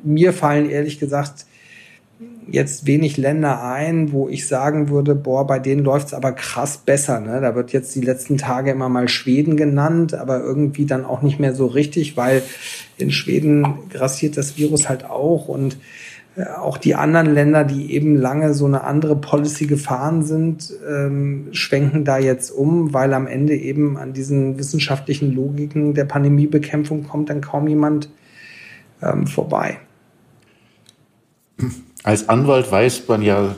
mir 0.02 0.32
fallen 0.32 0.70
ehrlich 0.70 0.98
gesagt 0.98 1.46
jetzt 2.50 2.88
wenig 2.88 3.18
Länder 3.18 3.64
ein, 3.64 4.12
wo 4.12 4.30
ich 4.30 4.48
sagen 4.48 4.90
würde, 4.90 5.16
boah, 5.16 5.48
bei 5.48 5.60
denen 5.60 5.84
läuft's 5.84 6.14
aber 6.14 6.32
krass 6.32 6.78
besser. 6.78 7.20
Ne? 7.20 7.42
Da 7.42 7.56
wird 7.56 7.74
jetzt 7.74 7.96
die 7.96 8.02
letzten 8.02 8.38
Tage 8.38 8.72
immer 8.72 8.90
mal 8.90 9.08
Schweden 9.08 9.58
genannt, 9.58 10.14
aber 10.14 10.42
irgendwie 10.42 10.86
dann 10.86 11.06
auch 11.06 11.22
nicht 11.22 11.40
mehr 11.40 11.54
so 11.54 11.68
richtig, 11.68 12.18
weil 12.18 12.44
in 12.98 13.12
Schweden 13.12 13.90
grassiert 13.90 14.38
das 14.38 14.58
Virus 14.58 14.90
halt 14.90 15.06
auch 15.06 15.48
und 15.48 15.78
äh, 16.36 16.46
auch 16.46 16.78
die 16.78 16.96
anderen 16.96 17.34
Länder, 17.34 17.64
die 17.64 17.94
eben 17.94 18.16
lange 18.16 18.54
so 18.54 18.66
eine 18.66 18.84
andere 18.84 19.16
Policy 19.16 19.68
gefahren 19.68 20.24
sind, 20.24 20.74
ähm, 20.88 21.50
schwenken 21.52 22.06
da 22.06 22.18
jetzt 22.18 22.52
um, 22.52 22.94
weil 22.94 23.14
am 23.14 23.28
Ende 23.28 23.56
eben 23.56 23.98
an 23.98 24.14
diesen 24.14 24.58
wissenschaftlichen 24.58 25.34
Logiken 25.34 25.94
der 25.94 26.06
Pandemiebekämpfung 26.06 27.04
kommt 27.04 27.30
dann 27.30 27.42
kaum 27.42 27.68
jemand 27.68 28.10
ähm, 29.02 29.28
vorbei. 29.28 29.78
Als 32.04 32.28
Anwalt 32.28 32.70
weiß 32.70 33.04
man 33.08 33.22
ja, 33.22 33.56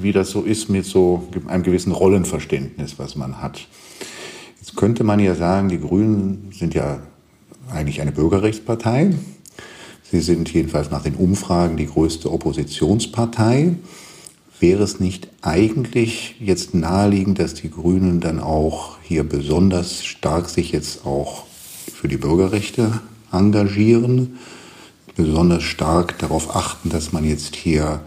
wie 0.00 0.10
das 0.10 0.30
so 0.30 0.42
ist 0.42 0.68
mit 0.68 0.84
so 0.84 1.28
einem 1.46 1.62
gewissen 1.62 1.92
Rollenverständnis, 1.92 2.98
was 2.98 3.14
man 3.14 3.40
hat. 3.40 3.68
Jetzt 4.58 4.74
könnte 4.74 5.04
man 5.04 5.20
ja 5.20 5.36
sagen, 5.36 5.68
die 5.68 5.80
Grünen 5.80 6.50
sind 6.52 6.74
ja 6.74 6.98
eigentlich 7.70 8.00
eine 8.00 8.10
Bürgerrechtspartei. 8.10 9.10
Sie 10.10 10.20
sind 10.20 10.52
jedenfalls 10.52 10.90
nach 10.90 11.04
den 11.04 11.14
Umfragen 11.14 11.76
die 11.76 11.86
größte 11.86 12.32
Oppositionspartei. 12.32 13.74
Wäre 14.58 14.82
es 14.82 14.98
nicht 14.98 15.28
eigentlich 15.42 16.34
jetzt 16.40 16.74
naheliegend, 16.74 17.38
dass 17.38 17.54
die 17.54 17.70
Grünen 17.70 18.20
dann 18.20 18.40
auch 18.40 18.98
hier 19.02 19.22
besonders 19.22 20.04
stark 20.04 20.48
sich 20.48 20.72
jetzt 20.72 21.06
auch 21.06 21.44
für 21.94 22.08
die 22.08 22.16
Bürgerrechte 22.16 23.00
engagieren? 23.30 24.38
Besonders 25.16 25.62
stark 25.62 26.18
darauf 26.18 26.54
achten, 26.54 26.90
dass 26.90 27.12
man 27.12 27.24
jetzt 27.24 27.56
hier 27.56 28.00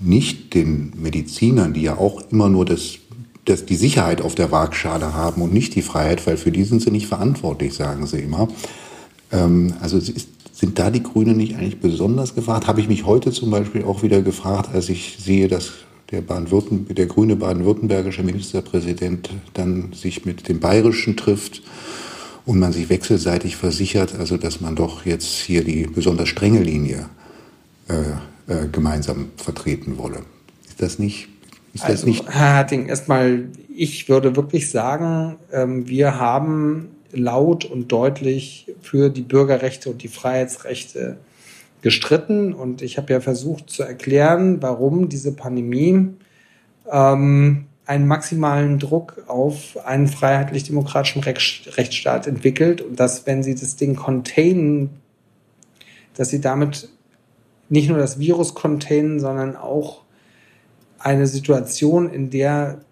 nicht 0.00 0.54
den 0.54 0.92
Medizinern, 0.96 1.74
die 1.74 1.82
ja 1.82 1.98
auch 1.98 2.22
immer 2.30 2.48
nur 2.48 2.64
das, 2.64 2.98
das, 3.44 3.66
die 3.66 3.76
Sicherheit 3.76 4.20
auf 4.20 4.34
der 4.34 4.50
Waagschale 4.52 5.14
haben 5.14 5.42
und 5.42 5.52
nicht 5.52 5.74
die 5.74 5.82
Freiheit, 5.82 6.26
weil 6.26 6.36
für 6.36 6.52
die 6.52 6.64
sind 6.64 6.82
sie 6.82 6.90
nicht 6.90 7.06
verantwortlich, 7.06 7.74
sagen 7.74 8.06
sie 8.06 8.20
immer. 8.20 8.48
Ähm, 9.32 9.74
also 9.80 9.96
ist, 9.96 10.28
sind 10.52 10.78
da 10.78 10.90
die 10.90 11.02
Grünen 11.02 11.36
nicht 11.36 11.54
eigentlich 11.54 11.80
besonders 11.80 12.34
gefragt? 12.34 12.66
Habe 12.66 12.80
ich 12.80 12.88
mich 12.88 13.06
heute 13.06 13.30
zum 13.30 13.50
Beispiel 13.50 13.84
auch 13.84 14.02
wieder 14.02 14.22
gefragt, 14.22 14.70
als 14.74 14.88
ich 14.88 15.16
sehe, 15.20 15.46
dass 15.46 15.70
der, 16.10 16.22
der 16.22 17.06
grüne 17.06 17.36
baden-württembergische 17.36 18.22
Ministerpräsident 18.22 19.30
dann 19.54 19.92
sich 19.92 20.24
mit 20.24 20.48
dem 20.48 20.58
bayerischen 20.58 21.16
trifft 21.16 21.62
und 22.48 22.58
man 22.60 22.72
sich 22.72 22.88
wechselseitig 22.88 23.56
versichert, 23.56 24.14
also 24.18 24.38
dass 24.38 24.62
man 24.62 24.74
doch 24.74 25.04
jetzt 25.04 25.36
hier 25.36 25.62
die 25.62 25.82
besonders 25.82 26.30
strenge 26.30 26.62
Linie 26.62 27.10
äh, 27.88 27.94
äh, 28.50 28.68
gemeinsam 28.72 29.28
vertreten 29.36 29.98
wolle. 29.98 30.22
Ist 30.66 30.80
das 30.80 30.98
nicht? 30.98 31.28
Ist 31.74 31.84
also, 31.84 31.92
das 31.92 32.06
nicht? 32.06 32.26
Herr 32.26 32.54
Harting, 32.54 32.86
erstmal, 32.86 33.48
ich 33.76 34.08
würde 34.08 34.34
wirklich 34.34 34.70
sagen, 34.70 35.36
ähm, 35.52 35.88
wir 35.88 36.18
haben 36.18 36.88
laut 37.12 37.66
und 37.66 37.92
deutlich 37.92 38.72
für 38.80 39.10
die 39.10 39.20
Bürgerrechte 39.20 39.90
und 39.90 40.02
die 40.02 40.08
Freiheitsrechte 40.08 41.18
gestritten 41.82 42.54
und 42.54 42.80
ich 42.80 42.96
habe 42.96 43.12
ja 43.12 43.20
versucht 43.20 43.68
zu 43.68 43.82
erklären, 43.82 44.62
warum 44.62 45.10
diese 45.10 45.32
Pandemie 45.32 46.08
ähm, 46.90 47.66
einen 47.88 48.06
maximalen 48.06 48.78
Druck 48.78 49.24
auf 49.28 49.78
einen 49.86 50.08
freiheitlich-demokratischen 50.08 51.22
Rechtsstaat 51.22 52.26
entwickelt 52.26 52.82
und 52.82 53.00
dass, 53.00 53.26
wenn 53.26 53.42
sie 53.42 53.54
das 53.54 53.76
Ding 53.76 53.96
containen, 53.96 54.90
dass 56.14 56.28
sie 56.28 56.42
damit 56.42 56.90
nicht 57.70 57.88
nur 57.88 57.96
das 57.96 58.18
Virus 58.18 58.54
containen, 58.54 59.20
sondern 59.20 59.56
auch 59.56 60.02
eine 60.98 61.26
Situation, 61.26 62.10
in 62.10 62.28
der 62.28 62.82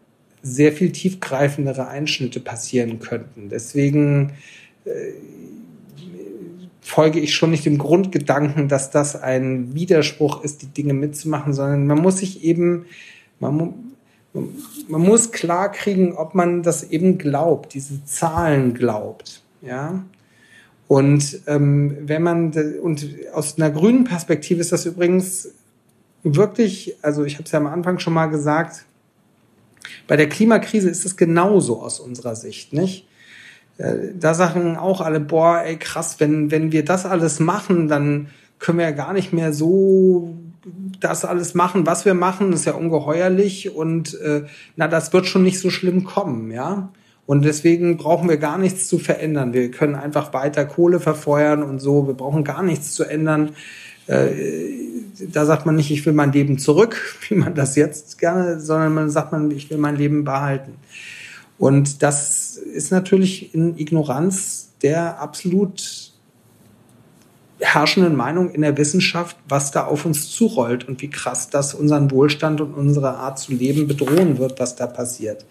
sehr 0.43 0.73
viel 0.73 0.93
tiefgreifendere 0.93 1.89
Einschnitte 1.89 2.41
passieren 2.41 2.99
könnten. 2.99 3.51
Deswegen 3.51 4.33
äh, 4.87 4.91
folge 6.81 7.21
ich 7.21 7.35
schon 7.35 7.51
nicht 7.51 7.67
dem 7.67 7.77
Grundgedanken, 7.77 8.69
dass 8.69 8.91
das 8.91 9.15
ein 9.15 9.75
Widerspruch 9.75 10.43
ist, 10.43 10.63
die 10.63 10.69
Dinge 10.69 10.95
mitzumachen, 10.95 11.53
sondern 11.53 11.87
man 11.87 11.99
muss 11.99 12.19
sich 12.19 12.45
eben, 12.45 12.87
man, 13.41 13.75
man 14.89 15.01
muss 15.01 15.33
klar 15.33 15.73
kriegen, 15.73 16.15
ob 16.15 16.35
man 16.35 16.63
das 16.63 16.85
eben 16.85 17.19
glaubt, 17.19 17.75
diese 17.75 18.05
Zahlen 18.05 18.75
glaubt, 18.75 19.43
ja. 19.63 20.05
Und 20.89 21.41
ähm, 21.47 21.97
wenn 22.03 22.23
man 22.23 22.53
und 22.81 23.07
aus 23.33 23.59
einer 23.59 23.71
grünen 23.71 24.05
Perspektive 24.05 24.61
ist 24.61 24.71
das 24.71 24.87
übrigens 24.87 25.49
wirklich, 26.23 26.95
also 27.03 27.25
ich 27.25 27.35
habe 27.35 27.45
es 27.45 27.53
ja 27.53 27.59
am 27.59 27.67
Anfang 27.67 27.99
schon 27.99 28.13
mal 28.13 28.27
gesagt, 28.27 28.85
bei 30.07 30.17
der 30.17 30.29
Klimakrise 30.29 30.89
ist 30.89 31.05
es 31.05 31.17
genauso 31.17 31.83
aus 31.83 31.99
unserer 31.99 32.37
Sicht, 32.37 32.73
nicht? 32.73 33.09
Äh, 33.79 34.13
da 34.19 34.35
sagen 34.35 34.77
auch 34.77 35.01
alle, 35.01 35.19
boah, 35.19 35.63
ey 35.63 35.77
krass, 35.77 36.17
wenn 36.21 36.51
wenn 36.51 36.71
wir 36.71 36.85
das 36.85 37.05
alles 37.05 37.41
machen, 37.41 37.89
dann 37.89 38.29
können 38.59 38.79
wir 38.79 38.87
ja 38.87 38.93
gar 38.93 39.13
nicht 39.13 39.33
mehr 39.33 39.53
so 39.53 40.37
das 41.01 41.25
alles 41.25 41.55
machen, 41.55 41.87
was 41.87 42.05
wir 42.05 42.15
machen, 42.15 42.53
ist 42.53 42.65
ja 42.65 42.75
ungeheuerlich 42.75 43.75
und 43.75 44.19
äh, 44.21 44.45
na, 44.77 44.89
das 44.89 45.13
wird 45.13 45.27
schon 45.27 45.43
nicht 45.43 45.61
so 45.61 45.71
schlimm 45.71 46.05
kommen, 46.05 46.51
ja. 46.51 46.91
Und 47.27 47.45
deswegen 47.45 47.97
brauchen 47.97 48.29
wir 48.29 48.37
gar 48.37 48.57
nichts 48.57 48.87
zu 48.87 49.01
verändern. 49.01 49.53
Wir 49.53 49.71
können 49.73 49.97
einfach 49.97 50.33
weiter 50.33 50.65
Kohle 50.65 51.01
verfeuern 51.01 51.65
und 51.65 51.81
so. 51.81 52.07
Wir 52.07 52.15
brauchen 52.15 52.45
gar 52.45 52.63
nichts 52.63 52.93
zu 52.93 53.03
ändern. 53.03 53.51
Äh, 54.07 54.69
da 55.33 55.45
sagt 55.45 55.67
man 55.67 55.75
nicht, 55.75 55.91
ich 55.91 56.07
will 56.07 56.13
mein 56.13 56.33
Leben 56.33 56.59
zurück, 56.59 57.19
wie 57.29 57.35
man 57.35 57.55
das 57.55 57.75
jetzt 57.75 58.19
gerne, 58.19 58.61
sondern 58.61 58.95
man 58.95 59.11
sagt 59.11 59.33
man, 59.33 59.51
ich 59.51 59.69
will 59.71 59.79
mein 59.79 59.97
Leben 59.97 60.25
behalten. 60.25 60.75
Und 61.59 62.03
das 62.03 62.57
ist 62.57 62.93
natürlich 62.93 63.55
in 63.55 63.79
Ignoranz 63.79 64.71
der 64.83 65.21
absolut 65.21 66.06
herrschenden 67.59 68.15
Meinung 68.15 68.51
in 68.51 68.63
der 68.63 68.77
Wissenschaft, 68.77 69.37
was 69.49 69.71
da 69.71 69.87
auf 69.87 70.05
uns 70.05 70.31
zurollt 70.31 70.87
und 70.87 71.01
wie 71.01 71.11
krass 71.11 71.49
das 71.49 71.75
unseren 71.75 72.11
Wohlstand 72.11 72.61
und 72.61 72.75
unsere 72.75 73.17
Art 73.17 73.39
zu 73.39 73.53
leben 73.53 73.87
bedrohen 73.87 74.39
wird, 74.39 74.61
was 74.61 74.77
da 74.77 74.87
passiert. 74.87 75.47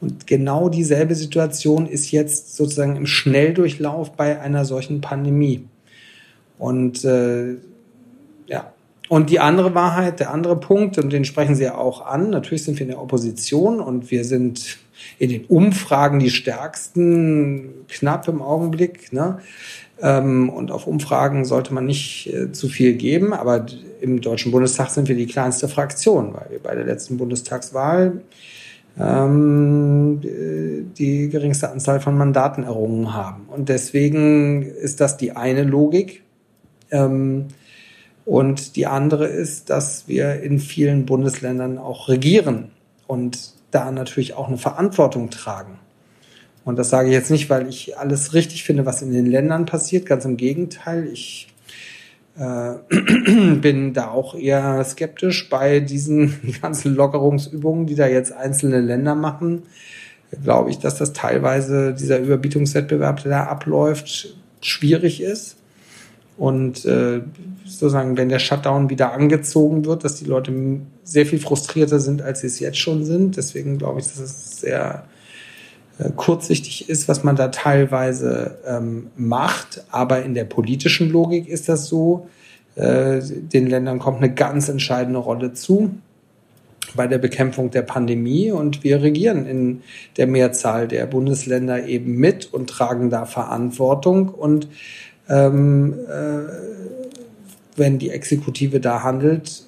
Und 0.00 0.26
genau 0.26 0.68
dieselbe 0.68 1.14
Situation 1.14 1.86
ist 1.86 2.10
jetzt 2.10 2.56
sozusagen 2.56 2.96
im 2.96 3.06
Schnelldurchlauf 3.06 4.12
bei 4.12 4.40
einer 4.40 4.64
solchen 4.64 5.00
Pandemie. 5.00 5.64
Und 6.58 7.04
äh, 7.04 7.56
ja, 8.46 8.72
und 9.08 9.30
die 9.30 9.40
andere 9.40 9.74
Wahrheit, 9.74 10.20
der 10.20 10.30
andere 10.30 10.58
Punkt, 10.58 10.98
und 10.98 11.12
den 11.12 11.24
sprechen 11.24 11.54
Sie 11.54 11.64
ja 11.64 11.76
auch 11.76 12.04
an, 12.04 12.30
natürlich 12.30 12.64
sind 12.64 12.78
wir 12.78 12.82
in 12.82 12.88
der 12.88 13.00
Opposition 13.00 13.80
und 13.80 14.10
wir 14.10 14.24
sind 14.24 14.78
in 15.18 15.30
den 15.30 15.44
Umfragen 15.44 16.18
die 16.18 16.30
stärksten, 16.30 17.86
knapp 17.88 18.28
im 18.28 18.40
Augenblick. 18.40 19.12
Ne? 19.12 19.40
Ähm, 20.00 20.48
und 20.48 20.70
auf 20.70 20.86
Umfragen 20.86 21.44
sollte 21.44 21.72
man 21.72 21.86
nicht 21.86 22.32
äh, 22.32 22.52
zu 22.52 22.68
viel 22.68 22.94
geben. 22.94 23.32
Aber 23.32 23.66
im 24.00 24.20
Deutschen 24.20 24.52
Bundestag 24.52 24.90
sind 24.90 25.08
wir 25.08 25.16
die 25.16 25.26
kleinste 25.26 25.68
Fraktion, 25.68 26.34
weil 26.34 26.46
wir 26.50 26.58
bei 26.58 26.74
der 26.74 26.84
letzten 26.84 27.16
Bundestagswahl 27.16 28.20
ähm, 28.98 30.20
die 30.20 31.28
geringste 31.28 31.70
Anzahl 31.70 32.00
von 32.00 32.16
Mandaten 32.16 32.64
errungen 32.64 33.12
haben. 33.14 33.48
Und 33.48 33.68
deswegen 33.68 34.62
ist 34.62 35.00
das 35.00 35.16
die 35.16 35.32
eine 35.32 35.64
Logik. 35.64 36.22
Ähm, 36.90 37.46
und 38.24 38.76
die 38.76 38.86
andere 38.86 39.26
ist, 39.26 39.68
dass 39.70 40.08
wir 40.08 40.42
in 40.42 40.58
vielen 40.58 41.04
Bundesländern 41.04 41.78
auch 41.78 42.08
regieren 42.08 42.70
und 43.06 43.52
da 43.70 43.90
natürlich 43.90 44.34
auch 44.34 44.48
eine 44.48 44.56
Verantwortung 44.56 45.30
tragen. 45.30 45.78
Und 46.64 46.78
das 46.78 46.88
sage 46.88 47.08
ich 47.08 47.14
jetzt 47.14 47.30
nicht, 47.30 47.50
weil 47.50 47.68
ich 47.68 47.98
alles 47.98 48.32
richtig 48.32 48.64
finde, 48.64 48.86
was 48.86 49.02
in 49.02 49.12
den 49.12 49.26
Ländern 49.26 49.66
passiert. 49.66 50.06
Ganz 50.06 50.24
im 50.24 50.36
Gegenteil. 50.36 51.06
Ich 51.12 51.48
äh, 52.38 52.74
bin 53.60 53.92
da 53.92 54.08
auch 54.08 54.34
eher 54.34 54.82
skeptisch 54.84 55.48
bei 55.50 55.80
diesen 55.80 56.34
ganzen 56.62 56.94
Lockerungsübungen, 56.94 57.86
die 57.86 57.94
da 57.94 58.06
jetzt 58.06 58.32
einzelne 58.32 58.80
Länder 58.80 59.14
machen. 59.14 59.64
Glaube 60.42 60.70
ich, 60.70 60.78
dass 60.78 60.96
das 60.96 61.12
teilweise 61.12 61.94
dieser 61.94 62.18
Überbietungswettbewerb, 62.18 63.22
der 63.22 63.30
da 63.30 63.44
abläuft, 63.44 64.34
schwierig 64.60 65.20
ist. 65.20 65.56
Und 66.36 66.84
äh, 66.84 67.20
sozusagen, 67.64 68.16
wenn 68.16 68.28
der 68.28 68.40
Shutdown 68.40 68.90
wieder 68.90 69.12
angezogen 69.12 69.84
wird, 69.84 70.02
dass 70.02 70.16
die 70.16 70.24
Leute 70.24 70.52
sehr 71.04 71.26
viel 71.26 71.38
frustrierter 71.38 72.00
sind, 72.00 72.22
als 72.22 72.40
sie 72.40 72.48
es 72.48 72.58
jetzt 72.58 72.78
schon 72.78 73.04
sind. 73.04 73.36
Deswegen 73.36 73.78
glaube 73.78 74.00
ich, 74.00 74.06
dass 74.06 74.18
es 74.18 74.60
sehr 74.60 75.04
kurzsichtig 76.16 76.88
ist, 76.88 77.08
was 77.08 77.24
man 77.24 77.36
da 77.36 77.48
teilweise 77.48 78.58
ähm, 78.66 79.08
macht. 79.16 79.84
Aber 79.90 80.22
in 80.22 80.34
der 80.34 80.44
politischen 80.44 81.10
Logik 81.10 81.48
ist 81.48 81.68
das 81.68 81.86
so. 81.86 82.28
Äh, 82.74 83.20
den 83.22 83.68
Ländern 83.68 83.98
kommt 83.98 84.18
eine 84.18 84.32
ganz 84.34 84.68
entscheidende 84.68 85.20
Rolle 85.20 85.52
zu 85.52 85.94
bei 86.94 87.06
der 87.06 87.18
Bekämpfung 87.18 87.70
der 87.70 87.82
Pandemie 87.82 88.50
und 88.50 88.84
wir 88.84 89.02
regieren 89.02 89.46
in 89.46 89.82
der 90.16 90.26
Mehrzahl 90.26 90.86
der 90.86 91.06
Bundesländer 91.06 91.86
eben 91.86 92.16
mit 92.16 92.52
und 92.52 92.70
tragen 92.70 93.10
da 93.10 93.24
Verantwortung 93.24 94.28
und 94.28 94.68
ähm, 95.28 95.94
äh, 96.08 96.52
wenn 97.76 97.98
die 97.98 98.10
Exekutive 98.10 98.80
da 98.80 99.02
handelt, 99.02 99.64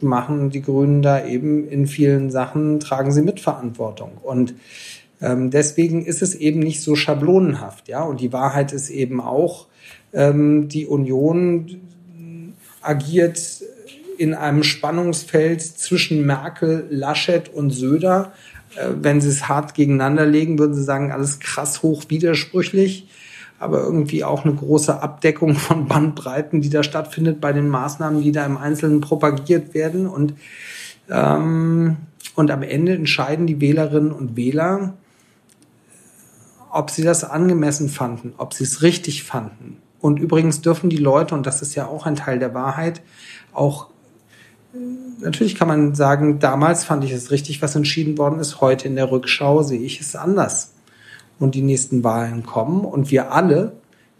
machen 0.00 0.50
die 0.50 0.62
Grünen 0.62 1.02
da 1.02 1.24
eben 1.24 1.68
in 1.68 1.86
vielen 1.86 2.30
Sachen, 2.30 2.80
tragen 2.80 3.12
sie 3.12 3.22
Mitverantwortung. 3.22 4.12
Und 4.22 4.54
ähm, 5.20 5.50
deswegen 5.50 6.04
ist 6.04 6.22
es 6.22 6.34
eben 6.34 6.60
nicht 6.60 6.82
so 6.82 6.94
schablonenhaft, 6.96 7.88
ja. 7.88 8.02
Und 8.02 8.20
die 8.20 8.32
Wahrheit 8.32 8.72
ist 8.72 8.90
eben 8.90 9.20
auch, 9.20 9.66
ähm, 10.12 10.68
die 10.68 10.86
Union 10.86 11.80
agiert 12.82 13.40
in 14.18 14.34
einem 14.34 14.62
Spannungsfeld 14.62 15.62
zwischen 15.62 16.24
Merkel, 16.24 16.86
Laschet 16.90 17.52
und 17.52 17.70
Söder. 17.70 18.32
Äh, 18.76 18.88
wenn 19.00 19.20
sie 19.20 19.28
es 19.28 19.48
hart 19.48 19.74
gegeneinander 19.74 20.26
legen, 20.26 20.58
würden 20.58 20.74
sie 20.74 20.84
sagen, 20.84 21.12
alles 21.12 21.40
krass 21.40 21.82
hoch 21.82 22.04
widersprüchlich 22.08 23.08
aber 23.58 23.82
irgendwie 23.82 24.24
auch 24.24 24.44
eine 24.44 24.54
große 24.54 25.00
Abdeckung 25.00 25.54
von 25.54 25.86
Bandbreiten, 25.86 26.60
die 26.60 26.70
da 26.70 26.82
stattfindet 26.82 27.40
bei 27.40 27.52
den 27.52 27.68
Maßnahmen, 27.68 28.22
die 28.22 28.32
da 28.32 28.44
im 28.44 28.56
Einzelnen 28.56 29.00
propagiert 29.00 29.74
werden. 29.74 30.06
Und, 30.06 30.34
ähm, 31.10 31.96
und 32.34 32.50
am 32.50 32.62
Ende 32.62 32.94
entscheiden 32.94 33.46
die 33.46 33.60
Wählerinnen 33.60 34.12
und 34.12 34.36
Wähler, 34.36 34.94
ob 36.76 36.90
sie 36.90 37.02
das 37.02 37.24
angemessen 37.24 37.88
fanden, 37.88 38.34
ob 38.36 38.52
sie 38.52 38.64
es 38.64 38.82
richtig 38.82 39.24
fanden. 39.24 39.78
Und 40.00 40.20
übrigens 40.20 40.60
dürfen 40.60 40.90
die 40.90 40.98
Leute, 40.98 41.34
und 41.34 41.46
das 41.46 41.62
ist 41.62 41.74
ja 41.74 41.86
auch 41.86 42.06
ein 42.06 42.16
Teil 42.16 42.38
der 42.38 42.54
Wahrheit, 42.54 43.00
auch 43.52 43.88
natürlich 45.20 45.54
kann 45.54 45.68
man 45.68 45.94
sagen, 45.94 46.38
damals 46.38 46.84
fand 46.84 47.02
ich 47.04 47.12
es 47.12 47.30
richtig, 47.30 47.62
was 47.62 47.74
entschieden 47.74 48.18
worden 48.18 48.38
ist. 48.38 48.60
Heute 48.60 48.88
in 48.88 48.96
der 48.96 49.10
Rückschau 49.10 49.62
sehe 49.62 49.80
ich 49.80 50.00
es 50.00 50.14
anders 50.14 50.74
und 51.38 51.54
die 51.54 51.62
nächsten 51.62 52.04
Wahlen 52.04 52.44
kommen. 52.44 52.84
Und 52.84 53.10
wir 53.10 53.32
alle, 53.32 53.72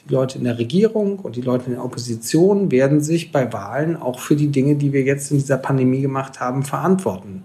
die 0.09 0.15
Leute 0.15 0.39
in 0.39 0.45
der 0.45 0.59
Regierung 0.59 1.19
und 1.19 1.37
die 1.37 1.43
Leute 1.43 1.67
in 1.67 1.73
der 1.73 1.85
Opposition, 1.85 2.71
werden 2.71 3.03
sich 3.03 3.33
bei 3.33 3.53
Wahlen 3.53 3.97
auch 3.97 4.19
für 4.19 4.37
die 4.37 4.49
Dinge, 4.49 4.77
die 4.77 4.95
wir 4.95 5.03
jetzt 5.03 5.31
in 5.31 5.37
dieser 5.37 5.59
Pandemie 5.59 6.01
gemacht 6.01 6.41
haben, 6.41 6.63
verantworten. 6.63 7.45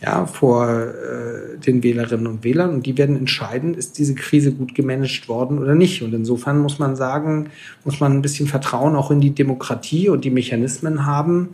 Ja, 0.00 0.26
vor 0.26 0.68
äh, 0.68 1.58
den 1.58 1.82
Wählerinnen 1.82 2.28
und 2.28 2.44
Wählern. 2.44 2.70
Und 2.70 2.86
die 2.86 2.96
werden 2.96 3.16
entscheiden, 3.16 3.74
ist 3.74 3.98
diese 3.98 4.14
Krise 4.14 4.52
gut 4.52 4.74
gemanagt 4.74 5.28
worden 5.28 5.58
oder 5.58 5.74
nicht. 5.74 6.02
Und 6.02 6.14
insofern 6.14 6.60
muss 6.60 6.78
man 6.78 6.94
sagen, 6.94 7.50
muss 7.84 7.98
man 7.98 8.12
ein 8.12 8.22
bisschen 8.22 8.46
Vertrauen 8.46 8.94
auch 8.94 9.10
in 9.10 9.20
die 9.20 9.32
Demokratie 9.32 10.08
und 10.08 10.24
die 10.24 10.30
Mechanismen 10.30 11.04
haben. 11.04 11.48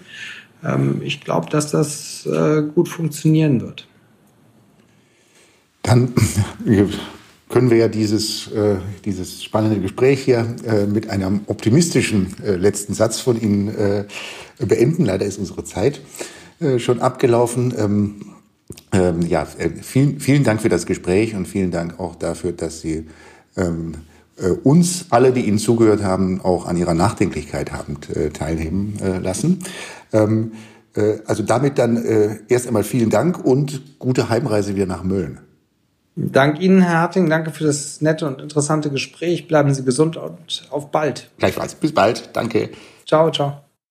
Ähm, 0.62 1.00
ich 1.02 1.22
glaube, 1.22 1.48
dass 1.48 1.70
das 1.70 2.26
äh, 2.26 2.62
gut 2.74 2.88
funktionieren 2.90 3.62
wird. 3.62 3.88
Dann 5.82 6.12
können 7.48 7.70
wir 7.70 7.76
ja 7.76 7.88
dieses, 7.88 8.50
äh, 8.52 8.76
dieses 9.04 9.44
spannende 9.44 9.80
Gespräch 9.80 10.22
hier 10.24 10.56
äh, 10.66 10.86
mit 10.86 11.08
einem 11.08 11.42
optimistischen 11.46 12.34
äh, 12.44 12.56
letzten 12.56 12.94
Satz 12.94 13.20
von 13.20 13.40
Ihnen 13.40 13.68
äh, 13.68 14.04
beenden. 14.58 15.04
Leider 15.04 15.24
ist 15.24 15.38
unsere 15.38 15.64
Zeit 15.64 16.00
äh, 16.60 16.78
schon 16.78 17.00
abgelaufen. 17.00 17.74
Ähm, 17.76 18.33
ähm, 18.92 19.22
ja, 19.22 19.46
äh, 19.58 19.70
vielen, 19.82 20.20
vielen 20.20 20.44
Dank 20.44 20.62
für 20.62 20.68
das 20.68 20.86
Gespräch 20.86 21.34
und 21.34 21.46
vielen 21.46 21.70
Dank 21.70 21.98
auch 21.98 22.14
dafür, 22.14 22.52
dass 22.52 22.80
Sie 22.80 23.06
ähm, 23.56 23.94
äh, 24.36 24.48
uns, 24.48 25.06
alle, 25.10 25.32
die 25.32 25.42
Ihnen 25.42 25.58
zugehört 25.58 26.02
haben, 26.02 26.40
auch 26.40 26.66
an 26.66 26.76
Ihrer 26.76 26.94
Nachdenklichkeit 26.94 27.72
haben 27.72 27.98
äh, 28.14 28.30
teilnehmen 28.30 28.98
äh, 29.02 29.18
lassen. 29.18 29.60
Ähm, 30.12 30.52
äh, 30.94 31.18
also 31.26 31.42
damit 31.42 31.78
dann 31.78 31.96
äh, 31.96 32.38
erst 32.48 32.66
einmal 32.66 32.84
vielen 32.84 33.10
Dank 33.10 33.44
und 33.44 33.98
gute 33.98 34.28
Heimreise 34.28 34.76
wieder 34.76 34.86
nach 34.86 35.02
Mölln. 35.02 35.40
Dank 36.16 36.60
Ihnen, 36.60 36.80
Herr 36.80 36.98
Harting. 37.00 37.28
Danke 37.28 37.50
für 37.50 37.64
das 37.64 38.00
nette 38.00 38.26
und 38.26 38.40
interessante 38.40 38.90
Gespräch. 38.90 39.48
Bleiben 39.48 39.74
Sie 39.74 39.84
gesund 39.84 40.16
und 40.16 40.66
auf 40.70 40.90
bald. 40.92 41.30
Gleichfalls. 41.38 41.74
Bis 41.74 41.92
bald. 41.92 42.30
Danke. 42.32 42.70
Ciao, 43.04 43.30
ciao. 43.30 43.63